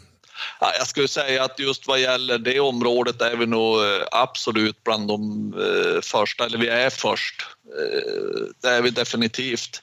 Ja, 0.59 0.73
jag 0.77 0.87
skulle 0.87 1.07
säga 1.07 1.43
att 1.43 1.59
just 1.59 1.87
vad 1.87 1.99
gäller 1.99 2.37
det 2.37 2.59
området 2.59 3.21
är 3.21 3.35
vi 3.35 3.45
nog 3.45 3.83
eh, 3.83 4.01
absolut 4.11 4.83
bland 4.83 5.07
de 5.07 5.53
eh, 5.53 6.01
första, 6.01 6.45
eller 6.45 6.57
vi 6.57 6.67
är 6.67 6.89
först. 6.89 7.41
Eh, 7.65 8.41
det 8.61 8.67
är 8.67 8.81
vi 8.81 8.89
definitivt. 8.89 9.81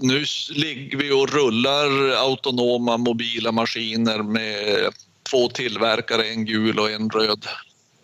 Nu 0.00 0.24
ligger 0.50 0.98
vi 0.98 1.12
och 1.12 1.32
rullar 1.32 2.10
autonoma 2.16 2.96
mobila 2.96 3.52
maskiner 3.52 4.22
med 4.22 4.92
två 5.30 5.48
tillverkare, 5.48 6.24
en 6.24 6.44
gul 6.44 6.78
och 6.78 6.90
en 6.90 7.10
röd. 7.10 7.46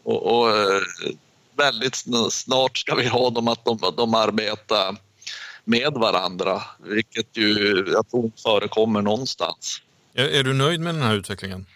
Och, 0.03 0.23
och 0.27 0.55
väldigt 1.57 2.05
snart 2.31 2.79
ska 2.79 2.95
vi 2.95 3.07
ha 3.07 3.31
dem 3.31 3.49
att 3.49 3.65
de, 3.65 3.79
de 3.97 4.15
arbetar 4.15 4.97
med 5.65 5.93
varandra, 5.93 6.63
vilket 6.83 7.37
ju 7.37 7.85
jag 7.93 8.11
tror 8.11 8.33
förekommer 8.43 9.03
någonstans. 9.03 9.81
Är, 10.15 10.25
är, 10.25 10.43
du 10.43 10.53
nöjd 10.53 10.81
med 10.81 10.95
den 10.95 11.03
här 11.03 11.15
utvecklingen? 11.15 11.67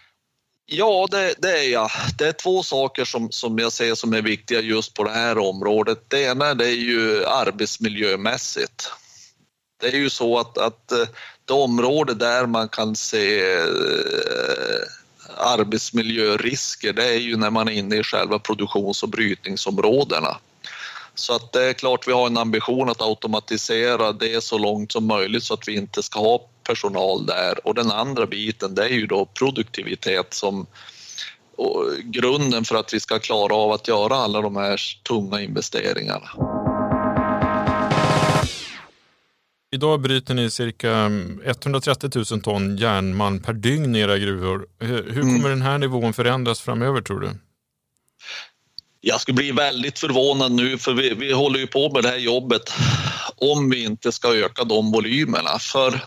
Ja, 0.66 1.08
det, 1.10 1.34
det, 1.38 1.58
är 1.58 1.72
jag. 1.72 1.90
Det 2.18 2.28
är 2.28 2.32
två 2.32 2.62
saker 2.62 3.04
som, 3.04 3.30
som 3.30 3.58
jag 3.58 3.72
ser 3.72 3.94
som 3.94 4.12
är 4.12 4.22
viktiga 4.22 4.60
just 4.60 4.94
på 4.94 5.04
det 5.04 5.10
här 5.10 5.38
området. 5.38 5.98
Det 6.08 6.22
ena 6.22 6.54
det 6.54 6.66
är 6.66 6.76
ju 6.76 7.24
arbetsmiljömässigt. 7.24 8.90
Det 9.80 9.86
är 9.86 9.96
ju 9.96 10.10
så 10.10 10.38
att, 10.38 10.58
att 10.58 10.92
eh, 10.92 11.08
det 11.44 11.52
område 11.52 12.14
där 12.14 12.46
man 12.46 12.68
kan 12.68 12.96
se 12.96 13.52
eh, 13.56 14.84
arbetsmiljörisker, 15.36 16.92
det 16.92 17.04
är 17.04 17.18
ju 17.18 17.36
när 17.36 17.50
man 17.50 17.68
är 17.68 17.72
inne 17.72 17.96
i 17.96 18.02
själva 18.02 18.38
produktions 18.38 19.02
och 19.02 19.08
brytningsområdena. 19.08 20.36
Så 21.14 21.34
att 21.34 21.52
det 21.52 21.64
är 21.64 21.72
klart 21.72 22.08
vi 22.08 22.12
har 22.12 22.26
en 22.26 22.38
ambition 22.38 22.88
att 22.88 23.02
automatisera 23.02 24.12
det 24.12 24.44
så 24.44 24.58
långt 24.58 24.92
som 24.92 25.06
möjligt 25.06 25.44
så 25.44 25.54
att 25.54 25.68
vi 25.68 25.76
inte 25.76 26.02
ska 26.02 26.20
ha 26.20 26.48
personal 26.68 27.26
där. 27.26 27.66
Och 27.66 27.74
den 27.74 27.90
andra 27.90 28.26
biten 28.26 28.74
det 28.74 28.84
är 28.84 28.94
ju 28.94 29.06
då 29.06 29.26
produktivitet 29.26 30.34
som 30.34 30.66
grunden 32.02 32.64
för 32.64 32.76
att 32.76 32.94
vi 32.94 33.00
ska 33.00 33.18
klara 33.18 33.54
av 33.54 33.72
att 33.72 33.88
göra 33.88 34.14
alla 34.14 34.40
de 34.40 34.56
här 34.56 34.80
tunga 35.08 35.40
investeringarna. 35.40 36.28
Idag 39.70 40.00
bryter 40.00 40.34
ni 40.34 40.50
cirka 40.50 41.10
130 41.44 42.10
000 42.30 42.40
ton 42.40 42.76
järnmalm 42.76 43.42
per 43.42 43.52
dygn 43.52 43.96
i 43.96 43.98
era 43.98 44.18
gruvor. 44.18 44.66
Hur 44.78 45.20
kommer 45.20 45.38
mm. 45.38 45.50
den 45.50 45.62
här 45.62 45.78
nivån 45.78 46.12
förändras 46.12 46.60
framöver 46.60 47.00
tror 47.00 47.20
du? 47.20 47.30
Jag 49.00 49.20
skulle 49.20 49.34
bli 49.34 49.52
väldigt 49.52 49.98
förvånad 49.98 50.52
nu 50.52 50.78
för 50.78 50.92
vi, 50.92 51.14
vi 51.14 51.32
håller 51.32 51.58
ju 51.58 51.66
på 51.66 51.92
med 51.92 52.02
det 52.02 52.08
här 52.08 52.18
jobbet 52.18 52.72
om 53.36 53.70
vi 53.70 53.84
inte 53.84 54.12
ska 54.12 54.34
öka 54.34 54.64
de 54.64 54.92
volymerna. 54.92 55.58
För 55.58 56.00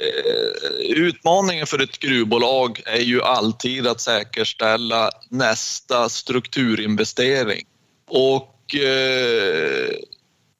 Eh, 0.00 0.96
utmaningen 0.96 1.66
för 1.66 1.82
ett 1.82 1.98
gruvbolag 1.98 2.82
är 2.86 3.00
ju 3.00 3.22
alltid 3.22 3.86
att 3.86 4.00
säkerställa 4.00 5.10
nästa 5.28 6.08
strukturinvestering. 6.08 7.66
Och 8.10 8.74
eh, 8.74 9.94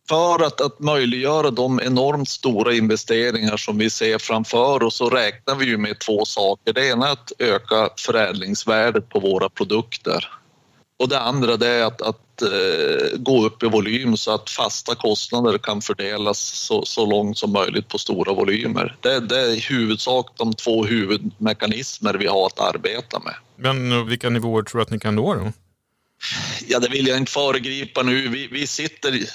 för 0.08 0.42
att, 0.46 0.60
att 0.60 0.80
möjliggöra 0.80 1.50
de 1.50 1.80
enormt 1.80 2.28
stora 2.28 2.74
investeringar 2.74 3.56
som 3.56 3.78
vi 3.78 3.90
ser 3.90 4.18
framför 4.18 4.82
oss 4.82 4.96
så 4.96 5.10
räknar 5.10 5.54
vi 5.54 5.66
ju 5.66 5.78
med 5.78 5.98
två 5.98 6.24
saker. 6.24 6.72
Det 6.72 6.88
ena 6.88 7.08
är 7.08 7.12
att 7.12 7.32
öka 7.38 7.88
förädlingsvärdet 7.96 9.08
på 9.08 9.20
våra 9.20 9.48
produkter 9.48 10.28
och 11.00 11.08
det 11.08 11.20
andra 11.20 11.56
det 11.56 11.68
är 11.68 11.84
att, 11.84 12.02
att 12.02 12.29
uh, 12.42 13.18
gå 13.18 13.46
upp 13.46 13.62
i 13.62 13.66
volym 13.66 14.16
så 14.16 14.34
att 14.34 14.50
fasta 14.50 14.94
kostnader 14.94 15.58
kan 15.58 15.82
fördelas 15.82 16.38
så, 16.38 16.84
så 16.84 17.06
långt 17.06 17.38
som 17.38 17.52
möjligt 17.52 17.88
på 17.88 17.98
stora 17.98 18.32
volymer. 18.32 18.96
Det, 19.00 19.20
det 19.20 19.40
är 19.40 19.48
i 19.48 19.60
huvudsak 19.60 20.26
de 20.36 20.52
två 20.54 20.84
huvudmekanismer 20.84 22.14
vi 22.14 22.26
har 22.26 22.46
att 22.46 22.60
arbeta 22.60 23.18
med. 23.18 23.34
Men 23.56 24.06
vilka 24.06 24.30
nivåer 24.30 24.62
tror 24.62 24.78
du 24.78 24.82
att 24.82 24.90
ni 24.90 24.98
kan 24.98 25.16
nå 25.16 25.34
då? 25.34 25.52
Ja, 26.68 26.78
det 26.78 26.88
vill 26.88 27.06
jag 27.06 27.18
inte 27.18 27.32
föregripa 27.32 28.02
nu. 28.02 28.28
Vi, 28.28 28.46
vi 28.46 28.66
sitter 28.66 29.26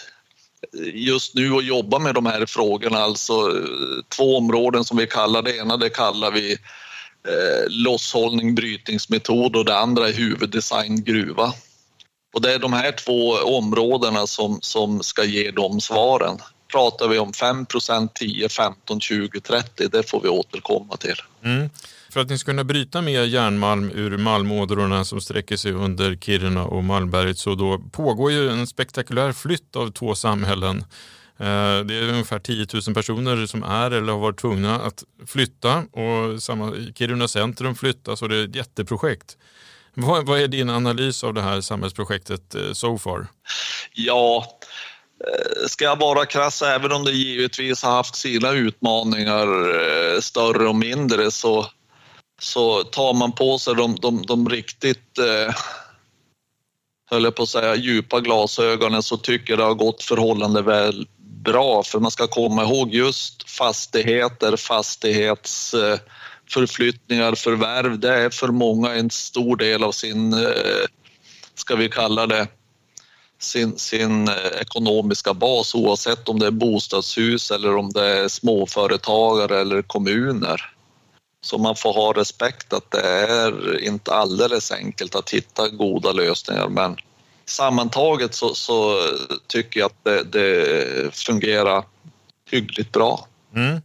just 0.93 1.35
nu 1.35 1.51
och 1.51 1.63
jobbar 1.63 1.99
med 1.99 2.15
de 2.15 2.25
här 2.25 2.45
frågorna, 2.45 2.97
alltså 2.97 3.33
eh, 3.33 4.03
två 4.17 4.37
områden 4.37 4.83
som 4.83 4.97
vi 4.97 5.07
kallar 5.07 5.41
det 5.41 5.57
ena, 5.57 5.77
det 5.77 5.89
kallar 5.89 6.31
vi 6.31 6.51
eh, 7.27 7.67
losshållning, 7.67 8.55
brytningsmetod 8.55 9.55
och 9.55 9.65
det 9.65 9.77
andra 9.77 10.09
är 10.09 10.13
huvuddesign 10.13 11.03
gruva. 11.03 11.53
Och 12.35 12.41
det 12.41 12.53
är 12.53 12.59
de 12.59 12.73
här 12.73 12.91
två 12.91 13.31
områdena 13.31 14.27
som, 14.27 14.59
som 14.61 15.03
ska 15.03 15.23
ge 15.23 15.51
de 15.51 15.81
svaren. 15.81 16.37
Pratar 16.71 17.07
vi 17.07 17.19
om 17.19 17.31
5% 17.31 18.09
10, 18.13 18.49
15, 18.49 18.99
20, 18.99 19.39
30, 19.39 19.87
det 19.87 20.09
får 20.09 20.21
vi 20.21 20.29
återkomma 20.29 20.97
till. 20.97 21.15
Mm. 21.43 21.69
För 22.09 22.19
att 22.19 22.29
ni 22.29 22.37
ska 22.37 22.51
kunna 22.51 22.63
bryta 22.63 23.01
mer 23.01 23.23
järnmalm 23.23 23.91
ur 23.95 24.17
malmådrorna 24.17 25.05
som 25.05 25.21
sträcker 25.21 25.57
sig 25.57 25.71
under 25.71 26.15
Kiruna 26.15 26.63
och 26.63 26.83
Malmberget 26.83 27.37
så 27.37 27.55
då 27.55 27.81
pågår 27.91 28.31
ju 28.31 28.49
en 28.49 28.67
spektakulär 28.67 29.31
flytt 29.31 29.75
av 29.75 29.91
två 29.91 30.15
samhällen 30.15 30.77
eh, 31.39 31.79
det 31.85 31.95
är 31.95 32.09
ungefär 32.09 32.39
10 32.39 32.67
000 32.87 32.95
personer 32.95 33.45
som 33.45 33.63
är 33.63 33.91
eller 33.91 34.13
har 34.13 34.19
varit 34.19 34.39
tvungna 34.39 34.81
att 34.81 35.03
flytta 35.27 35.77
och 35.77 36.41
Kiruna 36.95 37.27
centrum 37.27 37.75
flyttas 37.75 38.21
och 38.21 38.29
det 38.29 38.35
är 38.35 38.43
ett 38.43 38.55
jätteprojekt. 38.55 39.37
Vad, 39.95 40.25
vad 40.25 40.39
är 40.39 40.47
din 40.47 40.69
analys 40.69 41.23
av 41.23 41.33
det 41.33 41.41
här 41.41 41.61
samhällsprojektet 41.61 42.55
eh, 42.55 42.73
so 42.73 42.97
far? 42.97 43.27
Ja, 43.93 44.45
eh, 45.27 45.67
ska 45.67 45.85
jag 45.85 45.99
vara 45.99 46.25
krass, 46.25 46.61
även 46.61 46.91
om 46.91 47.03
det 47.03 47.11
givetvis 47.11 47.83
har 47.83 47.91
haft 47.91 48.15
sina 48.15 48.51
utmaningar 48.51 49.47
eh, 49.47 50.19
större 50.19 50.67
och 50.67 50.75
mindre 50.75 51.31
så, 51.31 51.65
så 52.41 52.83
tar 52.83 53.13
man 53.13 53.31
på 53.31 53.59
sig 53.59 53.75
de, 53.75 53.95
de, 53.95 54.25
de 54.25 54.49
riktigt 54.49 55.17
eh, 55.17 55.55
höll 57.11 57.23
jag 57.23 57.35
på 57.35 57.43
att 57.43 57.49
säga, 57.49 57.75
djupa 57.75 58.19
glasögonen 58.19 59.03
så 59.03 59.17
tycker 59.17 59.53
jag 59.53 59.59
det 59.59 59.65
har 59.65 59.73
gått 59.73 60.03
förhållande 60.03 60.61
väl 60.61 61.07
bra 61.45 61.83
för 61.83 61.99
man 61.99 62.11
ska 62.11 62.27
komma 62.27 62.63
ihåg 62.63 62.93
just 62.93 63.49
fastigheter, 63.49 64.57
fastighets 64.57 65.75
förflyttningar, 66.49 67.35
förvärv. 67.35 67.99
Det 67.99 68.13
är 68.13 68.29
för 68.29 68.47
många 68.47 68.93
en 68.93 69.09
stor 69.09 69.55
del 69.55 69.83
av 69.83 69.91
sin, 69.91 70.33
eh, 70.33 70.85
ska 71.55 71.75
vi 71.75 71.89
kalla 71.89 72.27
det, 72.27 72.47
sin, 73.39 73.77
sin 73.77 74.27
eh, 74.27 74.61
ekonomiska 74.61 75.33
bas 75.33 75.75
oavsett 75.75 76.29
om 76.29 76.39
det 76.39 76.47
är 76.47 76.51
bostadshus 76.51 77.51
eller 77.51 77.75
om 77.75 77.91
det 77.91 78.05
är 78.05 78.27
småföretagare 78.27 79.61
eller 79.61 79.81
kommuner. 79.81 80.71
Så 81.41 81.57
man 81.57 81.75
får 81.75 81.93
ha 81.93 82.13
respekt 82.13 82.73
att 82.73 82.91
det 82.91 83.07
är 83.07 83.83
inte 83.83 84.13
alldeles 84.13 84.71
enkelt 84.71 85.15
att 85.15 85.29
hitta 85.29 85.69
goda 85.69 86.11
lösningar 86.11 86.67
men 86.67 86.97
sammantaget 87.45 88.35
så, 88.35 88.55
så 88.55 88.99
tycker 89.47 89.79
jag 89.79 89.87
att 89.87 90.03
det, 90.03 90.23
det 90.23 91.15
fungerar 91.15 91.83
hyggligt 92.49 92.91
bra. 92.91 93.27
Mm. 93.55 93.81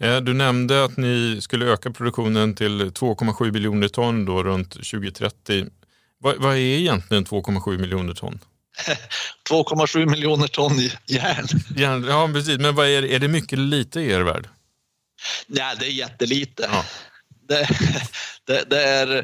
Eh, 0.00 0.20
du 0.20 0.34
nämnde 0.34 0.84
att 0.84 0.96
ni 0.96 1.38
skulle 1.40 1.66
öka 1.66 1.90
produktionen 1.90 2.54
till 2.54 2.82
2,7 2.82 3.52
miljoner 3.52 3.88
ton 3.88 4.24
då 4.24 4.42
runt 4.42 4.70
2030. 4.72 5.66
Vad, 6.18 6.36
vad 6.36 6.52
är 6.52 6.58
egentligen 6.58 7.26
2,7 7.26 7.78
miljoner 7.78 8.14
ton? 8.14 8.40
2,7 9.50 10.06
miljoner 10.06 10.46
ton 10.46 10.78
järn. 11.06 11.46
järn. 11.76 12.04
Ja, 12.08 12.30
precis. 12.32 12.58
Men 12.58 12.74
vad 12.74 12.86
är, 12.86 13.04
är 13.04 13.18
det 13.18 13.28
mycket 13.28 13.52
eller 13.52 13.76
lite 13.76 14.00
i 14.00 14.10
er 14.10 14.20
värld? 14.20 14.48
Nej, 15.46 15.76
det 15.80 15.86
är 15.86 15.90
jättelite. 15.90 16.68
Ja. 16.72 16.84
Det, 17.48 17.68
det, 18.44 18.64
det 18.70 18.82
är... 18.82 19.16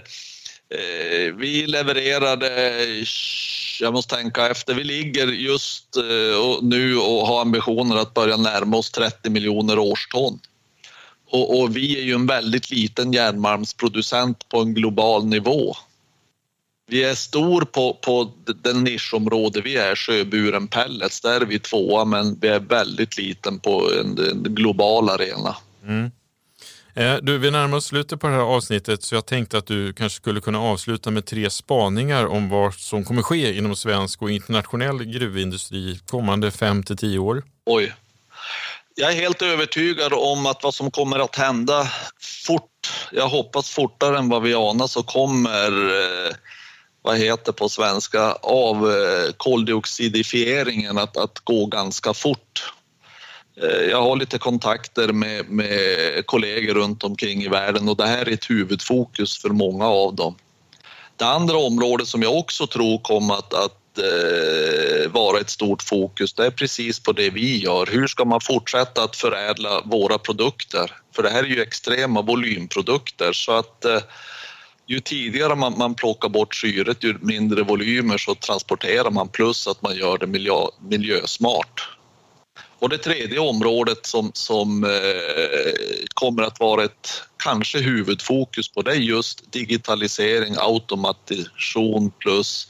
Eh, 0.70 1.34
vi 1.34 1.66
levererade 1.66 2.48
jag 3.80 3.92
måste 3.92 4.16
tänka 4.16 4.48
efter. 4.48 4.74
Vi 4.74 4.84
ligger 4.84 5.26
just 5.26 5.96
uh, 5.96 6.62
nu 6.62 6.96
och 6.96 7.26
har 7.26 7.40
ambitioner 7.40 7.96
att 7.96 8.14
börja 8.14 8.36
närma 8.36 8.76
oss 8.76 8.90
30 8.90 9.30
miljoner 9.30 9.78
årston. 9.78 10.38
Och, 11.30 11.60
och, 11.60 11.76
vi 11.76 11.98
är 11.98 12.02
ju 12.02 12.14
en 12.14 12.26
väldigt 12.26 12.70
liten 12.70 13.12
järnmalmsproducent 13.12 14.48
på 14.48 14.60
en 14.60 14.74
global 14.74 15.26
nivå. 15.26 15.76
Vi 16.88 17.04
är 17.04 17.14
stor 17.14 17.60
på, 17.60 17.94
på 17.94 18.32
den 18.62 18.84
nischområde 18.84 19.60
vi 19.60 19.76
är, 19.76 19.94
sjöburen 19.94 20.68
pellets. 20.68 21.20
Där 21.20 21.40
är 21.40 21.46
vi 21.46 21.58
tvåa, 21.58 22.04
men 22.04 22.38
vi 22.40 22.48
är 22.48 22.60
väldigt 22.60 23.18
liten 23.18 23.58
på 23.58 23.90
en, 24.00 24.18
en 24.18 24.42
global 24.42 25.08
arena. 25.10 25.56
Mm. 25.84 26.10
Eh, 26.96 27.16
du, 27.22 27.38
vi 27.38 27.50
närmar 27.50 27.76
oss 27.76 27.86
slutet 27.86 28.20
på 28.20 28.26
det 28.26 28.32
här 28.32 28.40
avsnittet 28.40 29.02
så 29.02 29.14
jag 29.14 29.26
tänkte 29.26 29.58
att 29.58 29.66
du 29.66 29.92
kanske 29.92 30.16
skulle 30.16 30.40
kunna 30.40 30.60
avsluta 30.60 31.10
med 31.10 31.26
tre 31.26 31.50
spaningar 31.50 32.26
om 32.26 32.48
vad 32.48 32.74
som 32.74 33.04
kommer 33.04 33.22
ske 33.22 33.56
inom 33.56 33.76
svensk 33.76 34.22
och 34.22 34.30
internationell 34.30 35.04
gruvindustri 35.04 36.00
kommande 36.06 36.50
fem 36.50 36.82
till 36.82 36.96
tio 36.96 37.18
år. 37.18 37.42
Oj. 37.66 37.92
Jag 38.98 39.12
är 39.12 39.16
helt 39.16 39.42
övertygad 39.42 40.12
om 40.12 40.46
att 40.46 40.62
vad 40.62 40.74
som 40.74 40.90
kommer 40.90 41.18
att 41.18 41.36
hända 41.36 41.90
fort, 42.46 42.92
jag 43.12 43.28
hoppas 43.28 43.70
fortare 43.70 44.18
än 44.18 44.28
vad 44.28 44.42
vi 44.42 44.54
anar, 44.54 44.86
så 44.86 45.02
kommer 45.02 45.70
eh, 45.70 46.34
vad 47.02 47.18
heter 47.18 47.52
på 47.52 47.68
svenska, 47.68 48.32
av 48.32 48.90
eh, 48.90 49.32
koldioxidifieringen 49.36 50.98
att, 50.98 51.16
att 51.16 51.38
gå 51.38 51.66
ganska 51.66 52.14
fort. 52.14 52.72
Eh, 53.62 53.90
jag 53.90 54.02
har 54.02 54.16
lite 54.16 54.38
kontakter 54.38 55.12
med, 55.12 55.48
med 55.50 55.78
kollegor 56.26 56.74
runt 56.74 57.04
omkring 57.04 57.42
i 57.42 57.48
världen 57.48 57.88
och 57.88 57.96
det 57.96 58.06
här 58.06 58.28
är 58.28 58.32
ett 58.32 58.50
huvudfokus 58.50 59.38
för 59.38 59.48
många 59.48 59.86
av 59.86 60.14
dem. 60.14 60.34
Det 61.16 61.26
andra 61.26 61.56
området 61.56 62.08
som 62.08 62.22
jag 62.22 62.36
också 62.36 62.66
tror 62.66 62.98
kommer 62.98 63.34
att, 63.34 63.54
att 63.54 63.85
eh, 63.98 65.10
vara 65.10 65.40
ett 65.40 65.50
stort 65.50 65.82
fokus, 65.82 66.34
det 66.34 66.46
är 66.46 66.50
precis 66.50 67.00
på 67.00 67.12
det 67.12 67.30
vi 67.30 67.58
gör. 67.58 67.86
Hur 67.86 68.06
ska 68.06 68.24
man 68.24 68.40
fortsätta 68.40 69.02
att 69.02 69.16
förädla 69.16 69.82
våra 69.84 70.18
produkter? 70.18 70.92
För 71.14 71.22
det 71.22 71.30
här 71.30 71.42
är 71.42 71.48
ju 71.48 71.62
extrema 71.62 72.22
volymprodukter 72.22 73.32
så 73.32 73.52
att 73.52 73.84
eh, 73.84 74.00
ju 74.86 75.00
tidigare 75.00 75.54
man, 75.54 75.78
man 75.78 75.94
plockar 75.94 76.28
bort 76.28 76.54
syret, 76.54 77.04
ju 77.04 77.18
mindre 77.20 77.62
volymer 77.62 78.18
så 78.18 78.34
transporterar 78.34 79.10
man 79.10 79.28
plus 79.28 79.66
att 79.66 79.82
man 79.82 79.96
gör 79.96 80.18
det 80.18 80.26
miljö, 80.26 80.66
miljösmart. 80.80 81.88
Och 82.78 82.88
det 82.88 82.98
tredje 82.98 83.38
området 83.38 84.06
som, 84.06 84.30
som 84.34 84.84
eh, 84.84 84.90
kommer 86.14 86.42
att 86.42 86.60
vara 86.60 86.84
ett 86.84 87.22
kanske 87.36 87.78
huvudfokus 87.78 88.68
på 88.68 88.82
det 88.82 88.90
är 88.90 88.94
just 88.94 89.52
digitalisering, 89.52 90.54
automation 90.58 92.10
plus 92.18 92.68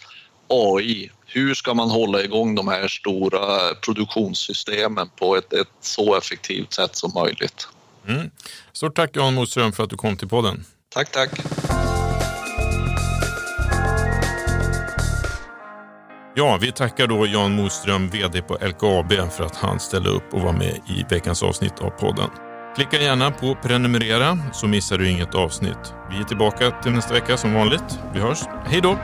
AI. 0.49 1.11
Hur 1.27 1.55
ska 1.55 1.75
man 1.75 1.91
hålla 1.91 2.23
igång 2.23 2.55
de 2.55 2.69
här 2.69 2.89
stora 2.89 3.75
produktionssystemen 3.75 5.09
på 5.17 5.37
ett, 5.37 5.53
ett 5.53 5.69
så 5.81 6.17
effektivt 6.17 6.73
sätt 6.73 6.97
som 6.97 7.13
möjligt? 7.15 7.69
Mm. 8.09 8.31
Stort 8.73 8.97
tack 8.97 9.17
Jan 9.17 9.35
Moström 9.35 9.73
för 9.73 9.85
att 9.85 9.91
du 9.91 9.97
kom 9.97 10.17
till 10.17 10.29
podden. 10.29 10.65
Tack, 10.89 11.11
tack. 11.13 11.31
Ja, 16.39 16.59
vi 16.61 16.73
tackar 16.73 17.07
då 17.07 17.27
Jan 17.27 17.53
Moström, 17.53 18.11
VD 18.11 18.43
på 18.43 18.55
LKAB, 18.55 19.13
för 19.33 19.45
att 19.45 19.57
han 19.57 19.81
ställde 19.81 20.11
upp 20.11 20.35
och 20.35 20.41
var 20.41 20.53
med 20.53 20.81
i 20.89 21.05
veckans 21.11 21.43
avsnitt 21.43 21.81
av 21.81 21.91
podden. 21.91 22.31
Klicka 22.77 23.03
gärna 23.03 23.31
på 23.31 23.57
prenumerera 23.63 24.39
så 24.53 24.67
missar 24.67 24.99
du 24.99 25.11
inget 25.11 25.35
avsnitt. 25.35 25.95
Vi 26.11 26.17
är 26.19 26.25
tillbaka 26.25 26.71
till 26.71 26.93
nästa 26.93 27.15
vecka 27.15 27.37
som 27.37 27.55
vanligt. 27.55 27.99
Vi 28.15 28.21
hörs. 28.21 28.39
Hej 28.65 28.81
då! 28.81 28.99